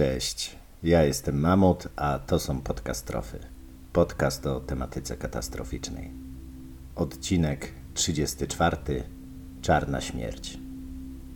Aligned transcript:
Cześć, 0.00 0.56
ja 0.82 1.04
jestem 1.04 1.40
Mamut, 1.40 1.88
a 1.96 2.18
to 2.18 2.38
są 2.38 2.60
podcastrofy. 2.60 3.38
Podcast 3.92 4.46
o 4.46 4.60
tematyce 4.60 5.16
katastroficznej. 5.16 6.10
Odcinek 6.96 7.72
34. 7.94 8.76
Czarna 9.62 10.00
śmierć. 10.00 10.58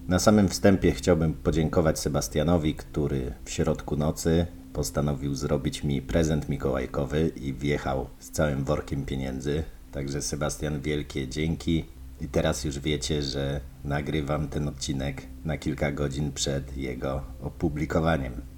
Na 0.09 0.19
samym 0.19 0.49
wstępie 0.49 0.93
chciałbym 0.93 1.35
podziękować 1.35 1.99
Sebastianowi, 1.99 2.75
który 2.75 3.33
w 3.45 3.51
środku 3.51 3.97
nocy 3.97 4.47
postanowił 4.73 5.35
zrobić 5.35 5.85
mi 5.85 6.03
prezent 6.03 6.49
mikołajkowy 6.49 7.33
i 7.37 7.53
wjechał 7.53 8.07
z 8.19 8.31
całym 8.31 8.65
workiem 8.65 9.07
pieniędzy. 9.07 9.63
Także 9.93 10.23
Sebastian, 10.23 10.81
wielkie 10.81 11.29
dzięki. 11.29 11.85
I 12.21 12.29
teraz 12.29 12.65
już 12.65 12.79
wiecie, 12.79 13.23
że 13.23 13.61
nagrywam 13.85 14.49
ten 14.49 14.69
odcinek 14.69 15.23
na 15.45 15.59
kilka 15.59 15.93
godzin 15.93 16.33
przed 16.33 16.77
jego 16.77 17.23
opublikowaniem. 17.43 18.54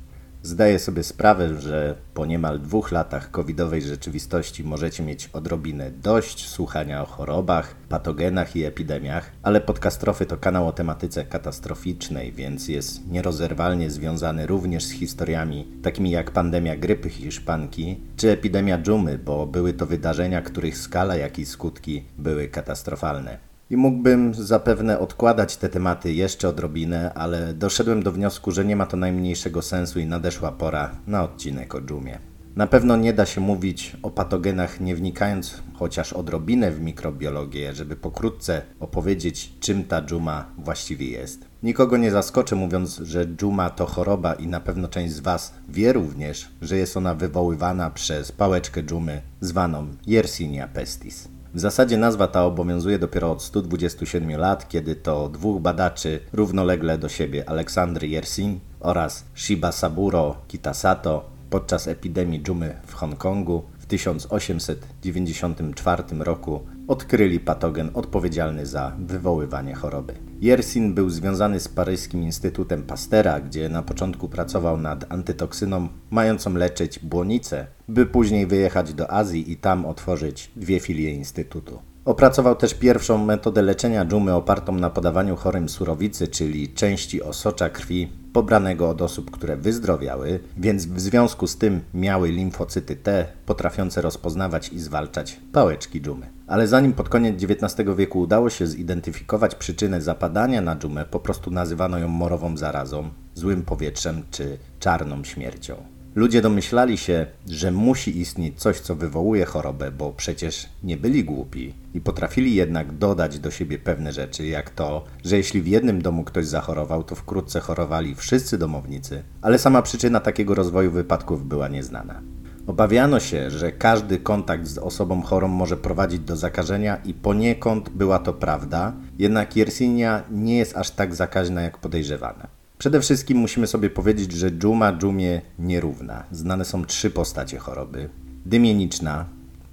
Zdaję 0.47 0.79
sobie 0.79 1.03
sprawę, 1.03 1.61
że 1.61 1.95
po 2.15 2.27
niemal 2.27 2.61
dwóch 2.61 2.93
latach 2.93 3.31
covidowej 3.31 3.83
rzeczywistości 3.83 4.65
możecie 4.65 5.03
mieć 5.03 5.31
odrobinę 5.33 5.91
dość 5.91 6.49
słuchania 6.49 7.03
o 7.03 7.07
chorobach, 7.07 7.75
patogenach 7.89 8.57
i 8.57 8.65
epidemiach, 8.65 9.33
ale 9.43 9.61
Podcastrofy 9.61 10.27
to 10.27 10.37
kanał 10.37 10.69
o 10.69 10.73
tematyce 10.73 11.25
katastroficznej, 11.25 12.33
więc 12.33 12.69
jest 12.69 13.11
nierozerwalnie 13.11 13.91
związany 13.91 14.47
również 14.47 14.85
z 14.85 14.91
historiami 14.91 15.67
takimi 15.83 16.11
jak 16.11 16.31
pandemia 16.31 16.77
grypy 16.77 17.09
hiszpanki 17.09 18.01
czy 18.17 18.31
epidemia 18.31 18.79
dżumy, 18.79 19.19
bo 19.19 19.47
były 19.47 19.73
to 19.73 19.87
wydarzenia, 19.87 20.43
których 20.43 20.79
skala 20.79 21.17
jak 21.17 21.39
i 21.39 21.47
skutki 21.47 22.05
były 22.19 22.49
katastrofalne. 22.49 23.56
I 23.71 23.77
mógłbym 23.77 24.35
zapewne 24.35 24.99
odkładać 24.99 25.57
te 25.57 25.69
tematy 25.69 26.13
jeszcze 26.13 26.49
odrobinę, 26.49 27.15
ale 27.15 27.55
doszedłem 27.55 28.03
do 28.03 28.13
wniosku, 28.13 28.51
że 28.51 28.65
nie 28.65 28.77
ma 28.77 28.87
to 28.87 28.97
najmniejszego 28.97 29.63
sensu 29.63 30.01
i 30.01 30.07
nadeszła 30.07 30.53
pora 30.53 30.91
na 31.07 31.25
odcinek 31.25 31.75
o 31.75 31.81
dżumie. 31.81 32.19
Na 32.57 32.67
pewno 32.67 32.97
nie 32.97 33.13
da 33.13 33.27
się 33.27 33.41
mówić 33.41 33.97
o 34.03 34.11
patogenach 34.11 34.81
nie 34.81 34.97
wnikając 34.97 35.63
chociaż 35.75 36.13
odrobinę 36.13 36.71
w 36.71 36.81
mikrobiologię, 36.81 37.75
żeby 37.75 37.97
pokrótce 37.97 38.63
opowiedzieć, 38.81 39.53
czym 39.61 39.85
ta 39.85 40.03
dżuma 40.03 40.51
właściwie 40.59 41.11
jest. 41.11 41.45
Nikogo 41.63 41.97
nie 41.97 42.11
zaskoczę 42.11 42.57
mówiąc, 42.57 42.97
że 42.97 43.27
dżuma 43.27 43.71
to 43.71 43.87
choroba 43.87 44.35
i 44.35 44.47
na 44.47 44.61
pewno 44.61 44.89
część 44.89 45.15
z 45.15 45.21
Was 45.21 45.55
wie 45.69 45.93
również, 45.93 46.49
że 46.63 46.77
jest 46.77 46.97
ona 46.97 47.15
wywoływana 47.15 47.91
przez 47.91 48.33
pałeczkę 48.33 48.83
dżumy 48.83 49.23
zwaną 49.41 49.87
Yersinia 50.07 50.69
pestis. 50.69 51.36
W 51.57 51.61
zasadzie 51.61 51.97
nazwa 51.97 52.27
ta 52.27 52.45
obowiązuje 52.45 52.99
dopiero 52.99 53.33
od 53.33 53.43
127 53.43 54.41
lat, 54.41 54.69
kiedy 54.69 54.97
to 54.97 55.29
dwóch 55.29 55.61
badaczy 55.61 56.21
równolegle 56.33 56.99
do 56.99 57.09
siebie, 57.09 57.49
Aleksandry 57.49 58.09
Yersin 58.09 58.61
oraz 58.81 59.25
Shiba 59.35 59.73
Saburo 59.73 60.37
Kitasato, 60.49 61.31
podczas 61.51 61.89
epidemii 61.89 62.43
dżumy 62.43 62.77
w 62.87 62.95
Hongkongu 62.95 63.63
w 63.79 63.87
1894 63.87 66.03
roku 66.19 66.61
odkryli 66.89 67.41
patogen 67.41 67.91
odpowiedzialny 67.95 68.67
za 68.67 68.93
wywoływanie 68.99 69.75
choroby. 69.75 70.15
Yersin 70.41 70.95
był 70.95 71.11
związany 71.11 71.61
z 71.61 71.69
paryskim 71.69 72.23
Instytutem 72.23 72.83
Pastera, 72.83 73.41
gdzie 73.41 73.69
na 73.69 73.83
początku 73.83 74.29
pracował 74.29 74.77
nad 74.77 75.13
antytoksyną 75.13 75.89
mającą 76.11 76.55
leczyć 76.55 76.99
błonicę, 76.99 77.67
by 77.89 78.07
później 78.07 78.47
wyjechać 78.47 78.95
do 78.95 79.11
Azji 79.11 79.53
i 79.53 79.57
tam 79.57 79.87
otworzyć 79.87 80.51
dwie 80.57 80.81
filie 80.81 81.11
Instytutu. 81.11 81.79
Opracował 82.05 82.57
też 82.57 82.75
pierwszą 82.75 83.25
metodę 83.25 83.63
leczenia 83.63 84.05
dżumy 84.05 84.35
opartą 84.35 84.73
na 84.73 84.91
podawaniu 84.91 85.37
chorym 85.37 85.69
surowicy, 85.69 86.29
czyli 86.29 86.69
części 86.69 87.23
osocza 87.23 87.69
krwi 87.69 88.09
pobranego 88.33 88.89
od 88.89 89.03
osób, 89.03 89.31
które 89.31 89.57
wyzdrowiały, 89.57 90.41
więc 90.57 90.87
w 90.87 91.01
związku 91.01 91.47
z 91.47 91.57
tym 91.57 91.81
miały 91.95 92.29
limfocyty 92.29 92.97
T 92.97 93.27
potrafiące 93.47 94.03
rozpoznawać 94.03 94.69
i 94.69 94.79
zwalczać 94.79 95.41
pałeczki 95.53 96.01
dżumy. 96.01 96.36
Ale 96.47 96.69
zanim 96.69 96.93
pod 96.93 97.09
koniec 97.09 97.43
XIX 97.43 97.89
wieku 97.97 98.21
udało 98.21 98.51
się 98.51 98.67
zidentyfikować 98.67 99.55
przyczynę 99.55 100.01
zapadania 100.01 100.61
na 100.61 100.77
dżumę, 100.77 101.05
po 101.05 101.21
prostu 101.21 101.51
nazywano 101.51 101.99
ją 101.99 102.09
morową 102.09 102.57
zarazą, 102.57 103.11
złym 103.35 103.63
powietrzem 103.63 104.23
czy 104.31 104.59
czarną 104.81 105.25
śmiercią. 105.25 105.77
Ludzie 106.15 106.43
domyślali 106.43 106.99
się, 106.99 107.27
że 107.49 107.71
musi 107.71 108.21
istnieć 108.21 108.61
coś, 108.61 108.81
co 108.81 108.95
wywołuje 108.95 109.45
chorobę, 109.45 109.91
bo 109.91 110.13
przecież 110.13 110.69
nie 110.83 110.97
byli 110.97 111.25
głupi 111.25 111.75
i 111.95 112.01
potrafili 112.01 112.55
jednak 112.55 112.99
dodać 112.99 113.39
do 113.39 113.51
siebie 113.51 113.79
pewne 113.79 114.13
rzeczy, 114.13 114.47
jak 114.47 114.71
to, 114.71 115.05
że 115.25 115.37
jeśli 115.37 115.63
w 115.63 115.67
jednym 115.67 116.03
domu 116.03 116.25
ktoś 116.25 116.47
zachorował, 116.47 117.05
to 117.05 117.15
wkrótce 117.15 117.61
chorowali 117.61 118.15
wszyscy 118.15 118.59
domownicy, 118.59 119.23
ale 119.43 119.59
sama 119.59 119.83
przyczyna 119.83 120.21
takiego 120.21 120.55
rozwoju 120.55 120.91
wypadków 120.91 121.49
była 121.49 121.69
nieznana. 121.69 122.23
Obawiano 122.67 123.21
się, 123.21 123.51
że 123.51 123.73
każdy 123.73 124.19
kontakt 124.19 124.67
z 124.67 124.79
osobą 124.79 125.23
chorą 125.23 125.49
może 125.49 125.77
prowadzić 125.77 126.21
do 126.21 126.37
zakażenia 126.37 126.97
i 126.97 127.15
poniekąd 127.15 127.89
była 127.89 128.19
to 128.19 128.33
prawda, 128.33 128.93
jednak 129.19 129.57
Yersinia 129.57 130.23
nie 130.31 130.59
jest 130.59 130.77
aż 130.77 130.91
tak 130.91 131.15
zakaźna 131.15 131.63
jak 131.63 131.79
podejrzewana. 131.79 132.47
Przede 132.79 133.01
wszystkim 133.01 133.39
musimy 133.39 133.67
sobie 133.67 133.91
powiedzieć, 133.91 134.33
że 134.33 134.51
dżuma 134.51 134.93
dżumie 134.93 135.41
nierówna. 135.59 136.25
Znane 136.31 136.65
są 136.65 136.85
trzy 136.85 137.11
postacie 137.11 137.59
choroby: 137.59 138.09
dymieniczna, 138.47 139.25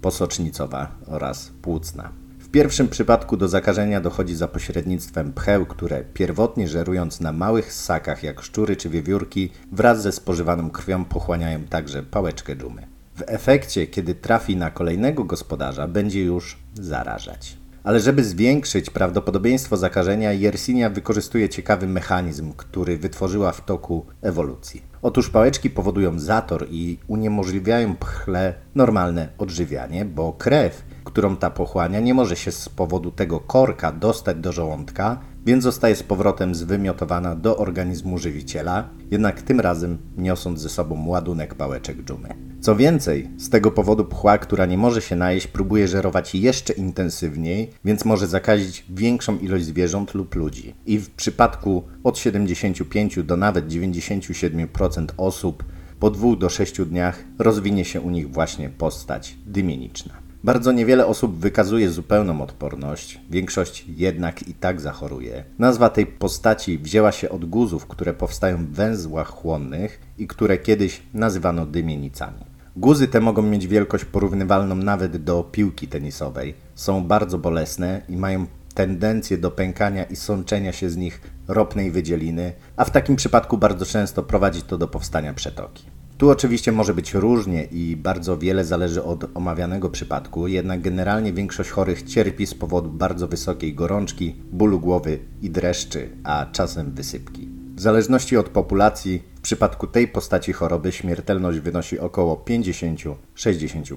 posocznicowa 0.01 0.91
oraz 1.07 1.51
płucna. 1.61 2.22
Pierwszym 2.53 2.87
przypadku 2.87 3.37
do 3.37 3.47
zakażenia 3.47 4.01
dochodzi 4.01 4.35
za 4.35 4.47
pośrednictwem 4.47 5.33
pcheł, 5.33 5.65
które 5.65 6.03
pierwotnie 6.13 6.67
żerując 6.67 7.21
na 7.21 7.31
małych 7.31 7.73
ssakach 7.73 8.23
jak 8.23 8.41
szczury 8.41 8.75
czy 8.75 8.89
wiewiórki, 8.89 9.49
wraz 9.71 10.01
ze 10.01 10.11
spożywaną 10.11 10.69
krwią 10.69 11.05
pochłaniają 11.05 11.63
także 11.63 12.03
pałeczkę 12.03 12.55
dżumy. 12.55 12.87
W 13.15 13.23
efekcie, 13.25 13.87
kiedy 13.87 14.15
trafi 14.15 14.55
na 14.55 14.71
kolejnego 14.71 15.23
gospodarza, 15.23 15.87
będzie 15.87 16.23
już 16.23 16.57
zarażać. 16.73 17.57
Ale 17.83 17.99
żeby 17.99 18.23
zwiększyć 18.23 18.89
prawdopodobieństwo 18.89 19.77
zakażenia, 19.77 20.33
Yersinia 20.33 20.89
wykorzystuje 20.89 21.49
ciekawy 21.49 21.87
mechanizm, 21.87 22.53
który 22.57 22.97
wytworzyła 22.97 23.51
w 23.51 23.65
toku 23.65 24.05
ewolucji. 24.21 24.83
Otóż 25.01 25.29
pałeczki 25.29 25.69
powodują 25.69 26.19
zator 26.19 26.67
i 26.69 26.99
uniemożliwiają 27.07 27.95
pchle 27.95 28.53
normalne 28.75 29.29
odżywianie, 29.37 30.05
bo 30.05 30.33
krew, 30.33 30.83
którą 31.03 31.35
ta 31.35 31.49
pochłania, 31.49 31.99
nie 31.99 32.13
może 32.13 32.35
się 32.35 32.51
z 32.51 32.69
powodu 32.69 33.11
tego 33.11 33.39
korka 33.39 33.91
dostać 33.91 34.37
do 34.37 34.51
żołądka, 34.51 35.19
więc 35.45 35.63
zostaje 35.63 35.95
z 35.95 36.03
powrotem 36.03 36.55
zwymiotowana 36.55 37.35
do 37.35 37.57
organizmu 37.57 38.17
żywiciela, 38.17 38.89
jednak 39.11 39.41
tym 39.41 39.59
razem 39.59 39.97
niosąc 40.17 40.59
ze 40.59 40.69
sobą 40.69 41.07
ładunek 41.07 41.55
pałeczek 41.55 42.03
dżumy. 42.03 42.29
Co 42.61 42.75
więcej, 42.75 43.29
z 43.37 43.49
tego 43.49 43.71
powodu 43.71 44.05
pchła, 44.05 44.37
która 44.37 44.65
nie 44.65 44.77
może 44.77 45.01
się 45.01 45.15
najeść, 45.15 45.47
próbuje 45.47 45.87
żerować 45.87 46.35
jeszcze 46.35 46.73
intensywniej, 46.73 47.69
więc 47.85 48.05
może 48.05 48.27
zakazić 48.27 48.85
większą 48.89 49.37
ilość 49.37 49.65
zwierząt 49.65 50.13
lub 50.13 50.35
ludzi. 50.35 50.75
I 50.85 50.99
w 50.99 51.09
przypadku 51.09 51.83
od 52.03 52.17
75 52.17 53.23
do 53.23 53.37
nawet 53.37 53.67
97% 53.67 55.05
osób 55.17 55.63
po 55.99 56.09
2 56.09 56.35
do 56.35 56.49
6 56.49 56.81
dniach 56.81 57.23
rozwinie 57.39 57.85
się 57.85 58.01
u 58.01 58.09
nich 58.09 58.31
właśnie 58.31 58.69
postać 58.69 59.37
dymieniczna. 59.45 60.22
Bardzo 60.43 60.71
niewiele 60.71 61.07
osób 61.07 61.37
wykazuje 61.37 61.89
zupełną 61.89 62.41
odporność, 62.41 63.19
większość 63.29 63.85
jednak 63.87 64.47
i 64.47 64.53
tak 64.53 64.81
zachoruje. 64.81 65.43
Nazwa 65.59 65.89
tej 65.89 66.05
postaci 66.05 66.77
wzięła 66.77 67.11
się 67.11 67.29
od 67.29 67.45
guzów, 67.45 67.87
które 67.87 68.13
powstają 68.13 68.57
w 68.57 68.69
węzłach 68.69 69.27
chłonnych 69.27 69.99
i 70.17 70.27
które 70.27 70.57
kiedyś 70.57 71.01
nazywano 71.13 71.65
dymienicami. 71.65 72.45
Guzy 72.75 73.07
te 73.07 73.21
mogą 73.21 73.41
mieć 73.41 73.67
wielkość 73.67 74.05
porównywalną 74.05 74.75
nawet 74.75 75.17
do 75.17 75.43
piłki 75.43 75.87
tenisowej. 75.87 76.53
Są 76.75 77.03
bardzo 77.03 77.37
bolesne 77.37 78.01
i 78.09 78.17
mają 78.17 78.45
tendencję 78.73 79.37
do 79.37 79.51
pękania 79.51 80.03
i 80.03 80.15
sączenia 80.15 80.71
się 80.71 80.89
z 80.89 80.97
nich 80.97 81.21
ropnej 81.47 81.91
wydzieliny, 81.91 82.53
a 82.77 82.85
w 82.85 82.91
takim 82.91 83.15
przypadku 83.15 83.57
bardzo 83.57 83.85
często 83.85 84.23
prowadzi 84.23 84.61
to 84.61 84.77
do 84.77 84.87
powstania 84.87 85.33
przetoki. 85.33 86.02
Tu 86.23 86.29
oczywiście 86.29 86.71
może 86.71 86.93
być 86.93 87.13
różnie 87.13 87.63
i 87.63 87.95
bardzo 87.95 88.37
wiele 88.37 88.65
zależy 88.65 89.03
od 89.03 89.25
omawianego 89.33 89.89
przypadku, 89.89 90.47
jednak 90.47 90.81
generalnie 90.81 91.33
większość 91.33 91.69
chorych 91.69 92.03
cierpi 92.03 92.47
z 92.47 92.53
powodu 92.53 92.89
bardzo 92.89 93.27
wysokiej 93.27 93.73
gorączki, 93.73 94.35
bólu 94.51 94.79
głowy 94.79 95.19
i 95.41 95.49
dreszczy, 95.49 96.09
a 96.23 96.45
czasem 96.51 96.91
wysypki. 96.91 97.49
W 97.75 97.79
zależności 97.79 98.37
od 98.37 98.49
populacji, 98.49 99.23
w 99.35 99.41
przypadku 99.41 99.87
tej 99.87 100.07
postaci 100.07 100.53
choroby 100.53 100.91
śmiertelność 100.91 101.59
wynosi 101.59 101.99
około 101.99 102.35
50-60%. 102.35 103.95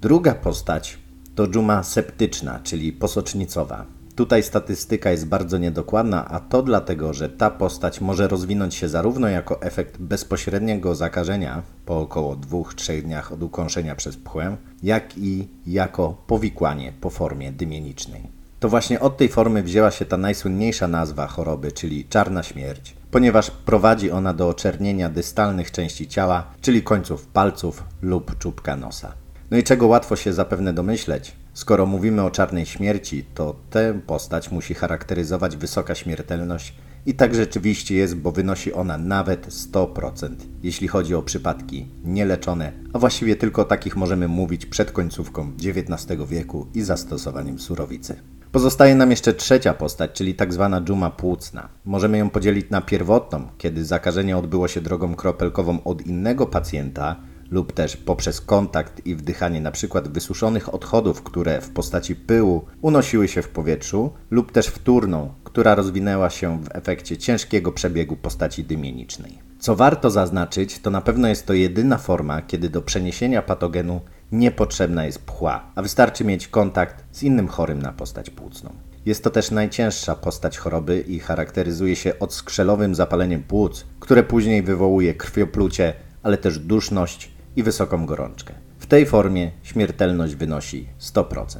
Druga 0.00 0.34
postać 0.34 0.98
to 1.34 1.46
dżuma 1.46 1.82
septyczna, 1.82 2.60
czyli 2.62 2.92
posocznicowa. 2.92 3.97
Tutaj 4.18 4.42
statystyka 4.42 5.10
jest 5.10 5.26
bardzo 5.26 5.58
niedokładna, 5.58 6.28
a 6.28 6.40
to 6.40 6.62
dlatego, 6.62 7.14
że 7.14 7.28
ta 7.28 7.50
postać 7.50 8.00
może 8.00 8.28
rozwinąć 8.28 8.74
się 8.74 8.88
zarówno 8.88 9.28
jako 9.28 9.62
efekt 9.62 9.98
bezpośredniego 9.98 10.94
zakażenia 10.94 11.62
po 11.86 12.00
około 12.00 12.36
2-3 12.36 13.02
dniach 13.02 13.32
od 13.32 13.42
ukąszenia 13.42 13.94
przez 13.94 14.16
pchłę, 14.16 14.56
jak 14.82 15.18
i 15.18 15.48
jako 15.66 16.22
powikłanie 16.26 16.92
po 17.00 17.10
formie 17.10 17.52
dymienicznej. 17.52 18.22
To 18.60 18.68
właśnie 18.68 19.00
od 19.00 19.16
tej 19.16 19.28
formy 19.28 19.62
wzięła 19.62 19.90
się 19.90 20.04
ta 20.04 20.16
najsłynniejsza 20.16 20.88
nazwa 20.88 21.26
choroby, 21.26 21.72
czyli 21.72 22.04
czarna 22.04 22.42
śmierć. 22.42 22.94
ponieważ 23.10 23.50
prowadzi 23.50 24.10
ona 24.10 24.34
do 24.34 24.48
oczernienia 24.48 25.08
dystalnych 25.08 25.70
części 25.70 26.08
ciała, 26.08 26.46
czyli 26.60 26.82
końców 26.82 27.26
palców 27.26 27.84
lub 28.02 28.38
czubka 28.38 28.76
nosa. 28.76 29.12
No 29.50 29.58
i 29.58 29.62
czego 29.62 29.86
łatwo 29.86 30.16
się 30.16 30.32
zapewne 30.32 30.72
domyśleć, 30.72 31.32
skoro 31.58 31.86
mówimy 31.86 32.22
o 32.22 32.30
czarnej 32.30 32.66
śmierci, 32.66 33.24
to 33.34 33.56
tę 33.70 34.00
postać 34.06 34.50
musi 34.50 34.74
charakteryzować 34.74 35.56
wysoka 35.56 35.94
śmiertelność 35.94 36.74
i 37.06 37.14
tak 37.14 37.34
rzeczywiście 37.34 37.94
jest, 37.94 38.16
bo 38.16 38.32
wynosi 38.32 38.72
ona 38.72 38.98
nawet 38.98 39.48
100%, 39.48 40.30
jeśli 40.62 40.88
chodzi 40.88 41.14
o 41.14 41.22
przypadki 41.22 41.86
nieleczone, 42.04 42.72
a 42.92 42.98
właściwie 42.98 43.36
tylko 43.36 43.62
o 43.62 43.64
takich 43.64 43.96
możemy 43.96 44.28
mówić 44.28 44.66
przed 44.66 44.92
końcówką 44.92 45.52
XIX 45.64 46.28
wieku 46.28 46.66
i 46.74 46.82
zastosowaniem 46.82 47.58
surowicy. 47.58 48.16
Pozostaje 48.52 48.94
nam 48.94 49.10
jeszcze 49.10 49.34
trzecia 49.34 49.74
postać, 49.74 50.10
czyli 50.12 50.34
tak 50.34 50.52
zwana 50.52 50.80
dżuma 50.80 51.10
płucna. 51.10 51.68
Możemy 51.84 52.18
ją 52.18 52.30
podzielić 52.30 52.70
na 52.70 52.80
pierwotną, 52.80 53.48
kiedy 53.58 53.84
zakażenie 53.84 54.36
odbyło 54.36 54.68
się 54.68 54.80
drogą 54.80 55.14
kropelkową 55.14 55.82
od 55.84 56.06
innego 56.06 56.46
pacjenta, 56.46 57.16
lub 57.50 57.72
też 57.72 57.96
poprzez 57.96 58.40
kontakt 58.40 59.06
i 59.06 59.14
wdychanie 59.14 59.58
np. 59.58 60.02
wysuszonych 60.04 60.74
odchodów, 60.74 61.22
które 61.22 61.60
w 61.60 61.70
postaci 61.70 62.16
pyłu 62.16 62.64
unosiły 62.82 63.28
się 63.28 63.42
w 63.42 63.48
powietrzu, 63.48 64.12
lub 64.30 64.52
też 64.52 64.66
wtórną, 64.66 65.34
która 65.44 65.74
rozwinęła 65.74 66.30
się 66.30 66.62
w 66.62 66.68
efekcie 66.72 67.16
ciężkiego 67.16 67.72
przebiegu 67.72 68.16
postaci 68.16 68.64
dymienicznej. 68.64 69.38
Co 69.58 69.76
warto 69.76 70.10
zaznaczyć, 70.10 70.78
to 70.78 70.90
na 70.90 71.00
pewno 71.00 71.28
jest 71.28 71.46
to 71.46 71.54
jedyna 71.54 71.98
forma, 71.98 72.42
kiedy 72.42 72.70
do 72.70 72.82
przeniesienia 72.82 73.42
patogenu 73.42 74.00
niepotrzebna 74.32 75.06
jest 75.06 75.18
pchła, 75.18 75.72
a 75.74 75.82
wystarczy 75.82 76.24
mieć 76.24 76.48
kontakt 76.48 77.04
z 77.12 77.22
innym 77.22 77.48
chorym 77.48 77.82
na 77.82 77.92
postać 77.92 78.30
płucną. 78.30 78.70
Jest 79.06 79.24
to 79.24 79.30
też 79.30 79.50
najcięższa 79.50 80.14
postać 80.14 80.58
choroby 80.58 81.00
i 81.00 81.18
charakteryzuje 81.18 81.96
się 81.96 82.18
odskrzelowym 82.18 82.94
zapaleniem 82.94 83.42
płuc, 83.42 83.86
które 84.00 84.22
później 84.22 84.62
wywołuje 84.62 85.14
krwioplucie, 85.14 85.94
ale 86.22 86.38
też 86.38 86.58
duszność 86.58 87.37
i 87.58 87.62
wysoką 87.62 88.06
gorączkę. 88.06 88.54
W 88.78 88.86
tej 88.86 89.06
formie 89.06 89.50
śmiertelność 89.62 90.34
wynosi 90.34 90.88
100%. 91.00 91.58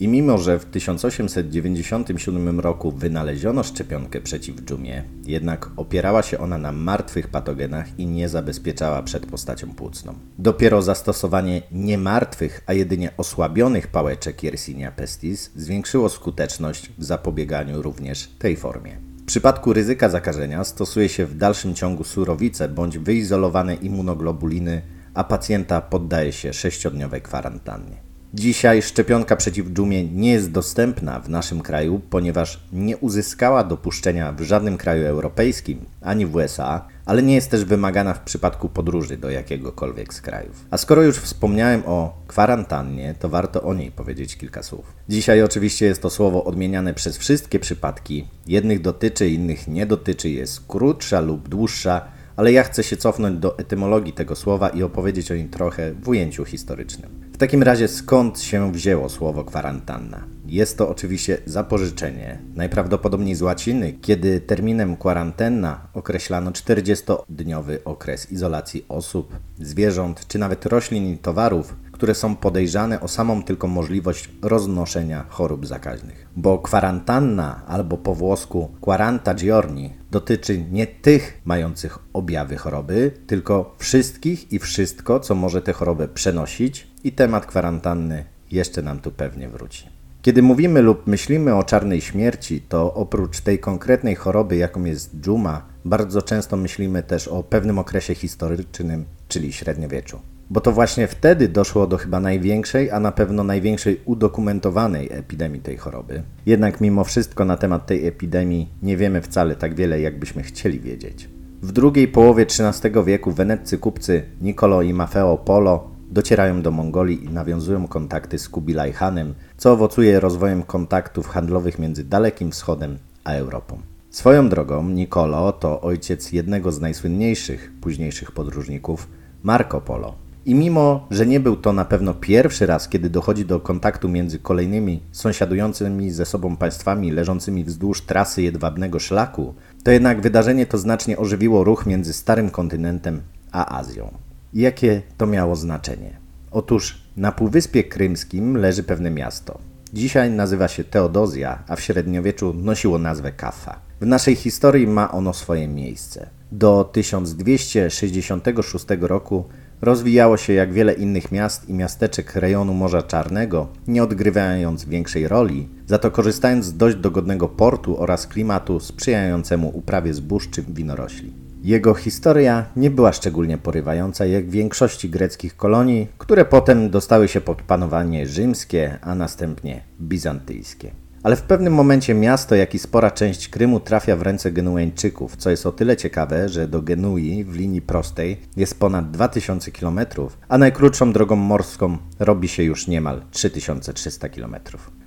I 0.00 0.08
mimo, 0.08 0.38
że 0.38 0.58
w 0.58 0.64
1897 0.64 2.60
roku 2.60 2.92
wynaleziono 2.92 3.62
szczepionkę 3.62 4.20
przeciw 4.20 4.56
dżumie, 4.56 5.04
jednak 5.26 5.70
opierała 5.76 6.22
się 6.22 6.38
ona 6.38 6.58
na 6.58 6.72
martwych 6.72 7.28
patogenach 7.28 7.98
i 7.98 8.06
nie 8.06 8.28
zabezpieczała 8.28 9.02
przed 9.02 9.26
postacią 9.26 9.74
płucną. 9.74 10.14
Dopiero 10.38 10.82
zastosowanie 10.82 11.62
nie 11.72 11.98
martwych, 11.98 12.62
a 12.66 12.72
jedynie 12.72 13.10
osłabionych 13.16 13.86
pałeczek 13.86 14.42
Yersinia 14.42 14.92
pestis 14.92 15.50
zwiększyło 15.56 16.08
skuteczność 16.08 16.92
w 16.98 17.04
zapobieganiu 17.04 17.82
również 17.82 18.28
tej 18.38 18.56
formie. 18.56 18.96
W 19.22 19.24
przypadku 19.26 19.72
ryzyka 19.72 20.08
zakażenia 20.08 20.64
stosuje 20.64 21.08
się 21.08 21.26
w 21.26 21.36
dalszym 21.36 21.74
ciągu 21.74 22.04
surowice 22.04 22.68
bądź 22.68 22.98
wyizolowane 22.98 23.74
immunoglobuliny, 23.74 24.82
a 25.16 25.24
pacjenta 25.24 25.80
poddaje 25.80 26.32
się 26.32 26.52
sześciodniowej 26.52 27.22
kwarantannie. 27.22 27.96
Dzisiaj 28.34 28.82
szczepionka 28.82 29.36
przeciw 29.36 29.66
dżumie 29.66 30.04
nie 30.04 30.32
jest 30.32 30.50
dostępna 30.50 31.20
w 31.20 31.28
naszym 31.28 31.60
kraju, 31.60 32.00
ponieważ 32.10 32.60
nie 32.72 32.96
uzyskała 32.96 33.64
dopuszczenia 33.64 34.32
w 34.32 34.40
żadnym 34.40 34.76
kraju 34.76 35.06
europejskim 35.06 35.84
ani 36.02 36.26
w 36.26 36.34
USA, 36.34 36.86
ale 37.06 37.22
nie 37.22 37.34
jest 37.34 37.50
też 37.50 37.64
wymagana 37.64 38.14
w 38.14 38.20
przypadku 38.20 38.68
podróży 38.68 39.16
do 39.16 39.30
jakiegokolwiek 39.30 40.14
z 40.14 40.20
krajów. 40.20 40.64
A 40.70 40.76
skoro 40.78 41.02
już 41.02 41.18
wspomniałem 41.18 41.82
o 41.86 42.22
kwarantannie, 42.26 43.14
to 43.18 43.28
warto 43.28 43.62
o 43.62 43.74
niej 43.74 43.90
powiedzieć 43.90 44.36
kilka 44.36 44.62
słów. 44.62 44.92
Dzisiaj 45.08 45.42
oczywiście 45.42 45.86
jest 45.86 46.02
to 46.02 46.10
słowo 46.10 46.44
odmieniane 46.44 46.94
przez 46.94 47.18
wszystkie 47.18 47.58
przypadki. 47.58 48.28
Jednych 48.46 48.80
dotyczy, 48.80 49.28
innych 49.28 49.68
nie 49.68 49.86
dotyczy, 49.86 50.30
jest 50.30 50.66
krótsza 50.66 51.20
lub 51.20 51.48
dłuższa 51.48 52.15
ale 52.36 52.52
ja 52.52 52.62
chcę 52.62 52.84
się 52.84 52.96
cofnąć 52.96 53.38
do 53.38 53.58
etymologii 53.58 54.12
tego 54.12 54.36
słowa 54.36 54.68
i 54.68 54.82
opowiedzieć 54.82 55.32
o 55.32 55.34
nim 55.36 55.48
trochę 55.48 55.92
w 55.92 56.08
ujęciu 56.08 56.44
historycznym. 56.44 57.10
W 57.32 57.38
takim 57.38 57.62
razie 57.62 57.88
skąd 57.88 58.40
się 58.40 58.72
wzięło 58.72 59.08
słowo 59.08 59.44
kwarantanna? 59.44 60.24
Jest 60.46 60.78
to 60.78 60.88
oczywiście 60.88 61.38
zapożyczenie, 61.46 62.38
najprawdopodobniej 62.54 63.34
z 63.34 63.42
łaciny, 63.42 63.92
kiedy 64.02 64.40
terminem 64.40 64.96
kwarantenna 64.96 65.88
określano 65.94 66.50
40-dniowy 66.50 67.78
okres 67.84 68.32
izolacji 68.32 68.84
osób, 68.88 69.36
zwierząt 69.60 70.26
czy 70.28 70.38
nawet 70.38 70.66
roślin 70.66 71.12
i 71.12 71.18
towarów, 71.18 71.74
które 71.96 72.14
są 72.14 72.36
podejrzane 72.36 73.00
o 73.00 73.08
samą 73.08 73.42
tylko 73.42 73.68
możliwość 73.68 74.30
roznoszenia 74.42 75.24
chorób 75.28 75.66
zakaźnych. 75.66 76.26
Bo 76.36 76.58
kwarantanna 76.58 77.62
albo 77.66 77.96
po 77.96 78.14
włosku 78.14 78.70
quaranta 78.80 79.34
giorni 79.34 79.92
dotyczy 80.10 80.64
nie 80.70 80.86
tych 80.86 81.40
mających 81.44 81.98
objawy 82.12 82.56
choroby, 82.56 83.12
tylko 83.26 83.74
wszystkich 83.78 84.52
i 84.52 84.58
wszystko, 84.58 85.20
co 85.20 85.34
może 85.34 85.62
tę 85.62 85.72
chorobę 85.72 86.08
przenosić 86.08 86.86
i 87.04 87.12
temat 87.12 87.46
kwarantanny 87.46 88.24
jeszcze 88.50 88.82
nam 88.82 88.98
tu 88.98 89.10
pewnie 89.10 89.48
wróci. 89.48 89.88
Kiedy 90.22 90.42
mówimy 90.42 90.82
lub 90.82 91.06
myślimy 91.06 91.54
o 91.54 91.64
czarnej 91.64 92.00
śmierci, 92.00 92.60
to 92.60 92.94
oprócz 92.94 93.40
tej 93.40 93.58
konkretnej 93.58 94.14
choroby, 94.14 94.56
jaką 94.56 94.84
jest 94.84 95.20
dżuma, 95.20 95.66
bardzo 95.84 96.22
często 96.22 96.56
myślimy 96.56 97.02
też 97.02 97.28
o 97.28 97.42
pewnym 97.42 97.78
okresie 97.78 98.14
historycznym, 98.14 99.04
czyli 99.28 99.52
średniowieczu 99.52 100.20
bo 100.50 100.60
to 100.60 100.72
właśnie 100.72 101.06
wtedy 101.06 101.48
doszło 101.48 101.86
do 101.86 101.96
chyba 101.96 102.20
największej, 102.20 102.90
a 102.90 103.00
na 103.00 103.12
pewno 103.12 103.44
największej 103.44 104.00
udokumentowanej 104.04 105.08
epidemii 105.12 105.60
tej 105.60 105.76
choroby. 105.76 106.22
Jednak 106.46 106.80
mimo 106.80 107.04
wszystko 107.04 107.44
na 107.44 107.56
temat 107.56 107.86
tej 107.86 108.06
epidemii 108.06 108.68
nie 108.82 108.96
wiemy 108.96 109.22
wcale 109.22 109.56
tak 109.56 109.74
wiele, 109.74 110.00
jakbyśmy 110.00 110.42
chcieli 110.42 110.80
wiedzieć. 110.80 111.28
W 111.62 111.72
drugiej 111.72 112.08
połowie 112.08 112.46
XIII 112.46 113.04
wieku 113.04 113.32
weneccy 113.32 113.78
kupcy 113.78 114.22
Nicolo 114.40 114.82
i 114.82 114.92
Maffeo 114.92 115.38
Polo 115.38 115.90
docierają 116.10 116.62
do 116.62 116.70
Mongolii 116.70 117.24
i 117.24 117.28
nawiązują 117.28 117.88
kontakty 117.88 118.38
z 118.38 118.48
Kubilaj 118.48 118.92
Hanem, 118.92 119.34
co 119.56 119.72
owocuje 119.72 120.20
rozwojem 120.20 120.62
kontaktów 120.62 121.28
handlowych 121.28 121.78
między 121.78 122.04
Dalekim 122.04 122.50
Wschodem 122.50 122.98
a 123.24 123.32
Europą. 123.32 123.78
Swoją 124.10 124.48
drogą 124.48 124.88
Nicolo 124.88 125.52
to 125.52 125.80
ojciec 125.80 126.32
jednego 126.32 126.72
z 126.72 126.80
najsłynniejszych 126.80 127.72
późniejszych 127.80 128.32
podróżników, 128.32 129.08
Marco 129.42 129.80
Polo. 129.80 130.25
I 130.46 130.54
mimo, 130.54 131.06
że 131.10 131.26
nie 131.26 131.40
był 131.40 131.56
to 131.56 131.72
na 131.72 131.84
pewno 131.84 132.14
pierwszy 132.14 132.66
raz, 132.66 132.88
kiedy 132.88 133.10
dochodzi 133.10 133.44
do 133.44 133.60
kontaktu 133.60 134.08
między 134.08 134.38
kolejnymi 134.38 135.02
sąsiadującymi 135.12 136.10
ze 136.10 136.26
sobą 136.26 136.56
państwami 136.56 137.10
leżącymi 137.10 137.64
wzdłuż 137.64 138.02
trasy 138.02 138.42
jedwabnego 138.42 138.98
szlaku, 138.98 139.54
to 139.84 139.90
jednak 139.90 140.20
wydarzenie 140.20 140.66
to 140.66 140.78
znacznie 140.78 141.18
ożywiło 141.18 141.64
ruch 141.64 141.86
między 141.86 142.12
Starym 142.12 142.50
Kontynentem 142.50 143.22
a 143.52 143.78
Azją. 143.78 144.10
I 144.54 144.60
jakie 144.60 145.02
to 145.16 145.26
miało 145.26 145.56
znaczenie? 145.56 146.16
Otóż 146.50 147.02
na 147.16 147.32
Półwyspie 147.32 147.84
Krymskim 147.84 148.56
leży 148.56 148.82
pewne 148.82 149.10
miasto. 149.10 149.58
Dzisiaj 149.92 150.30
nazywa 150.30 150.68
się 150.68 150.84
Teodozja, 150.84 151.62
a 151.68 151.76
w 151.76 151.80
średniowieczu 151.80 152.54
nosiło 152.54 152.98
nazwę 152.98 153.32
Kafa. 153.32 153.78
W 154.00 154.06
naszej 154.06 154.34
historii 154.34 154.86
ma 154.86 155.12
ono 155.12 155.32
swoje 155.32 155.68
miejsce. 155.68 156.30
Do 156.52 156.84
1266 156.84 158.86
roku 159.00 159.44
rozwijało 159.80 160.36
się 160.36 160.52
jak 160.52 160.72
wiele 160.72 160.92
innych 160.92 161.32
miast 161.32 161.68
i 161.68 161.74
miasteczek 161.74 162.34
rejonu 162.34 162.74
Morza 162.74 163.02
Czarnego, 163.02 163.68
nie 163.88 164.02
odgrywając 164.02 164.84
większej 164.84 165.28
roli, 165.28 165.68
za 165.86 165.98
to 165.98 166.10
korzystając 166.10 166.64
z 166.64 166.76
dość 166.76 166.96
dogodnego 166.96 167.48
portu 167.48 168.00
oraz 168.00 168.26
klimatu 168.26 168.80
sprzyjającemu 168.80 169.68
uprawie 169.68 170.14
zbóż 170.14 170.50
czy 170.50 170.62
winorośli. 170.62 171.32
Jego 171.62 171.94
historia 171.94 172.64
nie 172.76 172.90
była 172.90 173.12
szczególnie 173.12 173.58
porywająca 173.58 174.26
jak 174.26 174.46
w 174.46 174.50
większości 174.50 175.10
greckich 175.10 175.56
kolonii, 175.56 176.08
które 176.18 176.44
potem 176.44 176.90
dostały 176.90 177.28
się 177.28 177.40
pod 177.40 177.62
panowanie 177.62 178.26
rzymskie, 178.26 178.98
a 179.02 179.14
następnie 179.14 179.80
bizantyjskie. 180.00 181.05
Ale 181.26 181.36
w 181.36 181.42
pewnym 181.42 181.72
momencie 181.72 182.14
miasto, 182.14 182.54
jak 182.54 182.74
i 182.74 182.78
spora 182.78 183.10
część 183.10 183.48
Krymu 183.48 183.80
trafia 183.80 184.16
w 184.16 184.22
ręce 184.22 184.52
Genueńczyków, 184.52 185.36
co 185.36 185.50
jest 185.50 185.66
o 185.66 185.72
tyle 185.72 185.96
ciekawe, 185.96 186.48
że 186.48 186.68
do 186.68 186.82
Genui 186.82 187.44
w 187.44 187.56
linii 187.56 187.82
prostej 187.82 188.40
jest 188.56 188.80
ponad 188.80 189.10
2000 189.10 189.70
km, 189.70 190.00
a 190.48 190.58
najkrótszą 190.58 191.12
drogą 191.12 191.36
morską 191.36 191.98
robi 192.18 192.48
się 192.48 192.62
już 192.62 192.86
niemal 192.86 193.22
3300 193.30 194.28
km. 194.28 194.56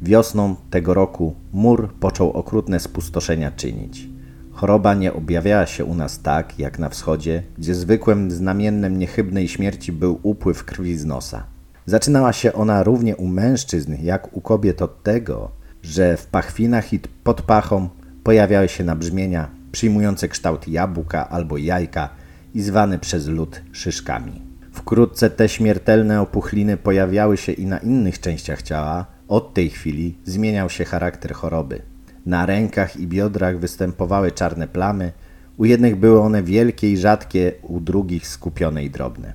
Wiosną 0.03 0.57
tego 0.71 0.95
roku 0.95 1.35
mur 1.53 1.93
począł 2.01 2.33
okrutne 2.33 2.81
spustoszenia 2.81 3.51
czynić. 3.51 4.09
Choroba 4.53 4.95
nie 4.95 5.13
objawiała 5.13 5.67
się 5.67 5.85
u 5.85 5.95
nas 5.95 6.23
tak, 6.23 6.59
jak 6.59 6.79
na 6.79 6.89
wschodzie, 6.89 7.43
gdzie 7.59 7.75
zwykłym 7.75 8.31
znamiennem 8.31 8.99
niechybnej 8.99 9.49
śmierci 9.49 9.93
był 9.93 10.21
upływ 10.23 10.65
krwi 10.65 10.99
z 10.99 11.05
nosa. 11.05 11.45
Zaczynała 11.87 12.33
się 12.33 12.53
ona 12.53 12.83
równie 12.83 13.17
u 13.17 13.27
mężczyzn, 13.27 13.95
jak 14.03 14.37
u 14.37 14.41
kobiet 14.41 14.83
od 14.83 15.03
tego, 15.03 15.51
że 15.83 16.17
w 16.17 16.27
pachwinach 16.27 16.93
i 16.93 17.01
pod 17.25 17.43
pachą 17.43 17.89
pojawiały 18.25 18.69
się 18.69 18.85
nabrzmienia 18.85 19.60
przyjmujące 19.73 20.29
kształt 20.29 20.69
jabłka 20.69 21.29
albo 21.29 21.57
jajka 21.57 22.09
i 22.55 22.63
zwane 22.63 22.99
przez 22.99 23.27
lud 23.27 23.63
szyszkami. 23.73 24.43
Wkrótce 24.73 25.31
te 25.31 25.49
śmiertelne 25.49 26.21
opuchliny 26.21 26.77
pojawiały 26.77 27.37
się 27.37 27.53
i 27.53 27.67
na 27.67 27.79
innych 27.79 28.21
częściach 28.21 28.63
ciała. 28.63 29.07
Od 29.29 29.55
tej 29.55 29.71
chwili 29.71 30.19
zmieniał 30.25 30.71
się 30.71 30.85
charakter 30.85 31.33
choroby. 31.33 31.83
Na 32.27 32.47
rękach 32.47 32.97
i 32.97 33.07
biodrach 33.07 33.59
występowały 33.59 34.33
czarne 34.33 34.69
plamy, 34.69 35.13
u 35.57 35.65
jednych 35.65 35.97
były 35.97 36.21
one 36.21 36.43
wielkie 36.43 36.93
i 36.93 36.97
rzadkie, 36.97 37.53
u 37.63 37.81
drugich 37.81 38.27
skupione 38.27 38.85
i 38.85 38.91
drobne. 38.91 39.33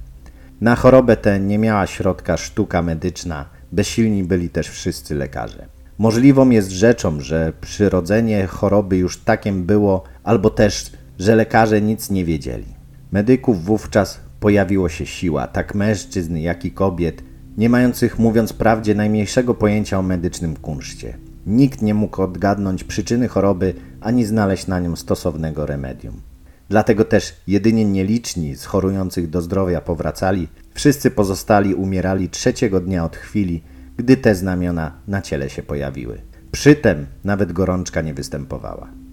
Na 0.62 0.76
chorobę 0.76 1.18
tę 1.18 1.40
nie 1.40 1.58
miała 1.58 1.88
środka 1.88 2.38
sztuka 2.38 2.82
medyczna, 2.82 3.46
bezsilni 3.72 4.24
byli 4.24 4.50
też 4.50 4.70
wszyscy 4.70 5.16
lekarze. 5.16 5.66
Możliwą 5.98 6.50
jest 6.50 6.72
rzeczą, 6.72 7.20
że 7.22 7.54
przyrodzenie 7.62 8.48
choroby 8.48 8.98
już 8.98 9.18
takiem 9.18 9.64
było, 9.64 10.04
albo 10.26 10.50
też, 10.50 10.92
że 11.20 11.36
lekarze 11.36 11.82
nic 11.82 12.10
nie 12.10 12.26
wiedzieli. 12.26 12.66
Medyków 13.12 13.66
wówczas 13.66 14.20
pojawiło 14.40 14.90
się 14.90 15.06
siła, 15.06 15.48
tak 15.48 15.76
mężczyzn, 15.76 16.38
jak 16.38 16.66
i 16.66 16.72
kobiet, 16.72 17.24
nie 17.58 17.70
mających, 17.70 18.20
mówiąc 18.20 18.54
prawdzie, 18.54 18.96
najmniejszego 18.96 19.54
pojęcia 19.54 20.00
o 20.00 20.02
medycznym 20.02 20.56
kunszcie. 20.56 21.18
Nikt 21.48 21.82
nie 21.82 21.94
mógł 21.94 22.22
odgadnąć 22.22 22.84
przyczyny 22.84 23.28
choroby 23.28 23.74
ani 24.02 24.26
znaleźć 24.26 24.68
na 24.68 24.80
nią 24.80 24.96
stosownego 24.96 25.66
remedium. 25.66 26.22
Dlatego 26.70 27.06
też 27.06 27.34
jedynie 27.48 27.86
nieliczni 27.86 28.56
z 28.56 28.66
chorujących 28.66 29.30
do 29.30 29.42
zdrowia 29.42 29.82
powracali, 29.82 30.48
wszyscy 30.74 31.12
pozostali 31.12 31.76
umierali 31.76 32.30
trzeciego 32.30 32.80
dnia 32.80 33.06
od 33.06 33.16
chwili, 33.16 33.62
gdy 33.98 34.18
te 34.18 34.36
znamiona 34.36 34.92
na 35.08 35.22
ciele 35.22 35.50
się 35.50 35.64
pojawiły. 35.64 36.22
Przytem 36.52 37.06
nawet 37.24 37.52
gorączka 37.52 38.02
nie 38.02 38.14
występowała. 38.14 39.05